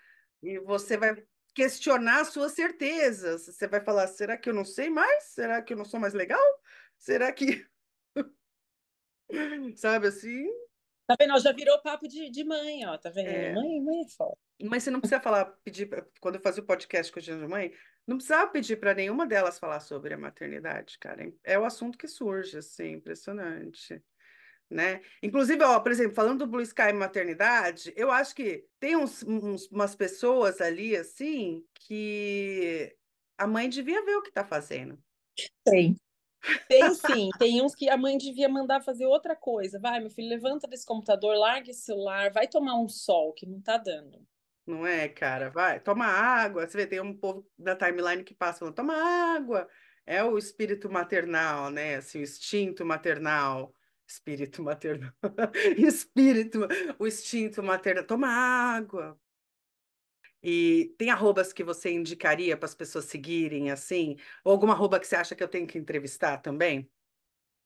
E 0.43 0.59
você 0.59 0.97
vai 0.97 1.15
questionar 1.53 2.25
suas 2.25 2.51
certezas. 2.51 3.45
Você 3.45 3.67
vai 3.67 3.79
falar: 3.79 4.07
será 4.07 4.37
que 4.37 4.49
eu 4.49 4.53
não 4.53 4.65
sei 4.65 4.89
mais? 4.89 5.23
Será 5.29 5.61
que 5.61 5.73
eu 5.73 5.77
não 5.77 5.85
sou 5.85 5.99
mais 5.99 6.13
legal? 6.13 6.43
Será 6.97 7.31
que. 7.31 7.65
Sabe 9.77 10.07
assim? 10.07 10.45
Tá 11.07 11.15
vendo? 11.17 11.39
Já 11.39 11.53
virou 11.53 11.81
papo 11.81 12.07
de, 12.07 12.29
de 12.29 12.43
mãe, 12.43 12.85
ó. 12.85 12.97
Tá 12.97 13.09
vendo? 13.09 13.29
É. 13.29 13.53
Mãe, 13.53 13.81
mãe 13.81 14.01
é 14.01 14.09
foda. 14.09 14.37
Mas 14.63 14.83
você 14.83 14.91
não 14.91 14.99
precisa 14.99 15.21
falar, 15.21 15.45
pedir, 15.63 15.89
quando 16.19 16.35
eu 16.35 16.41
fazia 16.41 16.63
o 16.63 16.65
podcast 16.65 17.11
com 17.11 17.19
a 17.19 17.21
Dia 17.21 17.37
de 17.37 17.47
Mãe, 17.47 17.73
não 18.07 18.17
precisava 18.17 18.49
pedir 18.49 18.77
para 18.77 18.93
nenhuma 18.93 19.27
delas 19.27 19.59
falar 19.59 19.79
sobre 19.81 20.13
a 20.13 20.17
maternidade, 20.17 20.97
cara. 20.99 21.31
É 21.43 21.59
o 21.59 21.65
assunto 21.65 21.97
que 21.97 22.07
surge, 22.07 22.57
assim, 22.57 22.93
impressionante 22.93 24.01
né? 24.69 25.01
Inclusive, 25.21 25.63
ó, 25.63 25.79
por 25.79 25.91
exemplo, 25.91 26.15
falando 26.15 26.39
do 26.39 26.47
Blue 26.47 26.61
Sky 26.61 26.93
Maternidade, 26.93 27.93
eu 27.95 28.11
acho 28.11 28.35
que 28.35 28.65
tem 28.79 28.95
uns, 28.95 29.23
uns, 29.23 29.67
umas 29.67 29.95
pessoas 29.95 30.61
ali, 30.61 30.95
assim, 30.95 31.63
que 31.75 32.95
a 33.37 33.45
mãe 33.47 33.69
devia 33.69 34.03
ver 34.03 34.15
o 34.15 34.21
que 34.21 34.29
está 34.29 34.43
fazendo. 34.43 34.97
Tem. 35.63 35.95
Tem 36.69 36.93
sim, 36.93 37.29
tem 37.39 37.59
uns 37.63 37.73
que 37.73 37.89
a 37.89 37.97
mãe 37.97 38.19
devia 38.19 38.47
mandar 38.47 38.79
fazer 38.79 39.07
outra 39.07 39.35
coisa. 39.35 39.79
Vai, 39.79 39.99
meu 39.99 40.11
filho, 40.11 40.29
levanta 40.29 40.67
desse 40.67 40.85
computador, 40.85 41.35
larga 41.35 41.71
esse 41.71 41.81
celular, 41.81 42.31
vai 42.31 42.47
tomar 42.47 42.79
um 42.79 42.87
sol, 42.87 43.33
que 43.33 43.47
não 43.47 43.59
tá 43.59 43.77
dando. 43.79 44.23
Não 44.63 44.85
é, 44.85 45.07
cara? 45.07 45.49
Vai, 45.49 45.79
toma 45.79 46.05
água. 46.05 46.67
Você 46.67 46.77
vê, 46.77 46.85
tem 46.85 46.99
um 46.99 47.17
povo 47.17 47.47
da 47.57 47.75
timeline 47.75 48.23
que 48.23 48.35
passa 48.35 48.59
falando, 48.59 48.75
toma 48.75 48.93
água. 48.93 49.67
É 50.05 50.23
o 50.23 50.37
espírito 50.37 50.87
maternal, 50.87 51.71
né? 51.71 51.95
Assim, 51.95 52.19
o 52.19 52.23
instinto 52.23 52.85
maternal 52.85 53.73
Espírito 54.07 54.61
maternal. 54.61 55.11
Espírito, 55.77 56.67
o 56.99 57.07
instinto 57.07 57.63
maternal. 57.63 58.05
Toma 58.05 58.27
água. 58.27 59.19
E 60.43 60.93
tem 60.97 61.09
arrobas 61.09 61.51
que 61.51 61.63
você 61.63 61.91
indicaria 61.91 62.55
para 62.55 62.67
as 62.67 62.75
pessoas 62.75 63.05
seguirem, 63.05 63.71
assim? 63.71 64.15
Ou 64.43 64.51
alguma 64.51 64.73
arroba 64.73 64.99
que 64.99 65.07
você 65.07 65.15
acha 65.15 65.35
que 65.35 65.43
eu 65.43 65.47
tenho 65.47 65.65
que 65.65 65.77
entrevistar 65.77 66.37
também? 66.37 66.87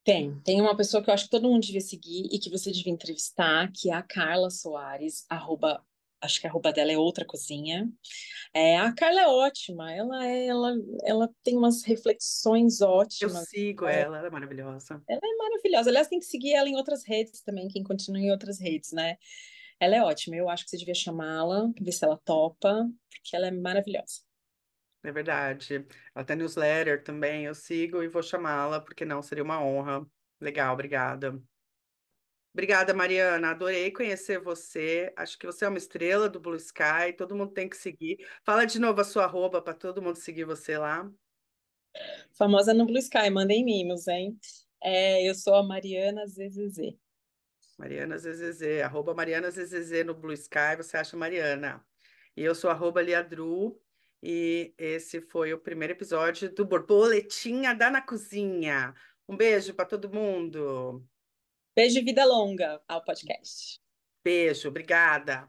Tem. 0.06 0.40
Tem 0.40 0.62
uma 0.62 0.76
pessoa 0.78 1.04
que 1.04 1.10
eu 1.10 1.14
acho 1.14 1.26
que 1.26 1.30
todo 1.30 1.50
mundo 1.50 1.62
devia 1.62 1.82
seguir 1.82 2.30
e 2.32 2.40
que 2.40 2.50
você 2.50 2.72
devia 2.72 2.94
entrevistar, 2.94 3.70
que 3.74 3.92
é 3.92 3.94
a 3.94 4.02
Carla 4.02 4.50
Soares, 4.50 5.26
arroba 5.30 5.86
acho 6.22 6.42
que 6.42 6.48
a 6.48 6.52
roupa 6.52 6.72
dela 6.72 6.92
é 6.92 6.98
outra 6.98 7.26
cozinha. 7.26 7.90
É, 8.54 8.78
a 8.78 8.94
Carla 8.94 9.22
é 9.22 9.28
ótima, 9.28 9.94
ela, 9.94 10.26
é, 10.26 10.48
ela, 10.48 10.74
ela 11.04 11.30
tem 11.44 11.58
umas 11.58 11.84
reflexões 11.84 12.82
ótimas. 12.82 13.36
Eu 13.36 13.46
sigo 13.46 13.86
é, 13.86 14.02
ela, 14.02 14.18
ela 14.18 14.28
é 14.28 14.32
maravilhosa. 14.32 15.02
Ela 15.08 15.22
é 15.24 15.36
maravilhosa. 15.38 15.90
Aliás, 15.90 16.08
tem 16.08 16.20
que 16.20 16.26
seguir 16.26 16.54
ela 16.54 16.68
em 16.68 16.76
outras 16.76 17.06
redes 17.06 17.42
também, 17.42 17.68
quem 17.68 17.84
continua 17.84 18.20
em 18.20 18.32
outras 18.32 18.60
redes, 18.60 18.92
né? 18.92 19.18
Ela 19.80 19.96
é 19.96 20.04
ótima, 20.04 20.36
eu 20.36 20.50
acho 20.50 20.66
que 20.66 20.72
você 20.72 20.78
devia 20.78 20.94
chamá-la, 20.94 21.72
ver 21.80 21.92
se 21.92 22.04
ela 22.04 22.20
topa, 22.26 22.86
porque 23.10 23.36
ela 23.36 23.48
é 23.48 23.52
maravilhosa. 23.52 24.22
É 25.04 25.12
verdade. 25.12 25.86
Ela 26.14 26.26
tem 26.26 26.36
newsletter 26.36 27.02
também, 27.04 27.46
eu 27.46 27.56
sigo 27.56 28.04
e 28.04 28.10
vou 28.10 28.22
chamá-la, 28.22 28.82
porque 28.82 29.06
não, 29.06 29.22
seria 29.22 29.44
uma 29.44 29.64
honra. 29.64 30.06
Legal, 30.42 30.74
obrigada. 30.74 31.42
Obrigada, 32.54 32.94
Mariana. 32.94 33.52
Adorei 33.52 33.92
conhecer 33.92 34.40
você. 34.40 35.14
Acho 35.16 35.38
que 35.38 35.46
você 35.46 35.66
é 35.66 35.68
uma 35.68 35.78
estrela 35.78 36.28
do 36.28 36.40
Blue 36.40 36.56
Sky. 36.56 37.14
Todo 37.18 37.36
mundo 37.36 37.54
tem 37.54 37.70
que 37.70 37.78
seguir. 37.78 38.18
Fala 38.44 38.66
de 38.66 38.80
novo 38.80 39.00
a 39.00 39.04
sua 39.04 39.26
arroba 39.26 39.62
para 39.62 39.74
todo 39.74 40.02
mundo 40.02 40.16
seguir 40.16 40.46
você 40.46 40.78
lá. 40.78 41.10
Famosa 42.34 42.74
no 42.74 42.86
Blue 42.86 42.98
Sky. 42.98 43.30
Mandem 43.30 43.64
mimos, 43.64 44.08
hein? 44.08 44.38
É, 44.84 45.30
eu 45.30 45.36
sou 45.36 45.56
a 45.56 45.64
Mariana 45.64 46.26
ZZZ. 46.26 46.96
Mariana 47.78 48.18
ZZZ. 48.18 48.82
Arroba 48.84 49.14
Mariana 49.14 49.52
ZZZ 49.52 50.04
no 50.06 50.16
Blue 50.16 50.34
Sky. 50.34 50.76
Você 50.78 50.98
acha 50.98 51.16
Mariana. 51.16 51.86
E 52.36 52.44
eu 52.44 52.56
sou 52.56 52.72
arroba 52.72 53.02
Liadru. 53.02 53.80
E 54.22 54.74
esse 54.78 55.22
foi 55.22 55.54
o 55.54 55.60
primeiro 55.60 55.94
episódio 55.94 56.54
do 56.54 56.66
Borboletinha 56.66 57.74
da 57.76 57.90
Na 57.92 58.02
Cozinha. 58.02 58.94
Um 59.28 59.38
beijo 59.38 59.74
para 59.74 59.86
todo 59.86 60.12
mundo. 60.12 61.06
Beijo 61.80 61.98
e 61.98 62.02
vida 62.02 62.26
longa 62.26 62.82
ao 62.90 63.02
podcast. 63.02 63.80
Beijo, 64.22 64.68
obrigada. 64.68 65.48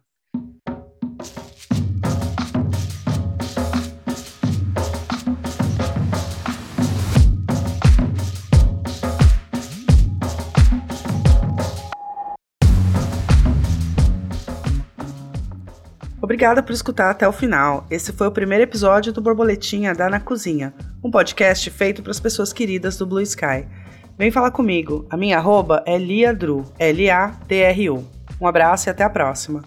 Obrigada 16.22 16.62
por 16.62 16.72
escutar 16.72 17.10
até 17.10 17.26
o 17.26 17.32
final. 17.32 17.84
Esse 17.90 18.12
foi 18.12 18.28
o 18.28 18.30
primeiro 18.30 18.62
episódio 18.62 19.12
do 19.12 19.20
Borboletinha 19.20 19.92
da 19.92 20.08
Na 20.08 20.20
Cozinha, 20.20 20.72
um 21.02 21.10
podcast 21.10 21.68
feito 21.70 22.04
para 22.04 22.12
as 22.12 22.20
pessoas 22.20 22.52
queridas 22.52 22.96
do 22.96 23.04
Blue 23.04 23.20
Sky. 23.20 23.66
Vem 24.20 24.30
falar 24.30 24.50
comigo. 24.50 25.06
A 25.08 25.16
minha 25.16 25.38
arroba 25.38 25.82
é 25.86 25.96
Liadru, 25.96 26.66
L-A-D-R-U. 26.78 28.04
Um 28.38 28.46
abraço 28.46 28.86
e 28.86 28.90
até 28.90 29.02
a 29.02 29.08
próxima. 29.08 29.64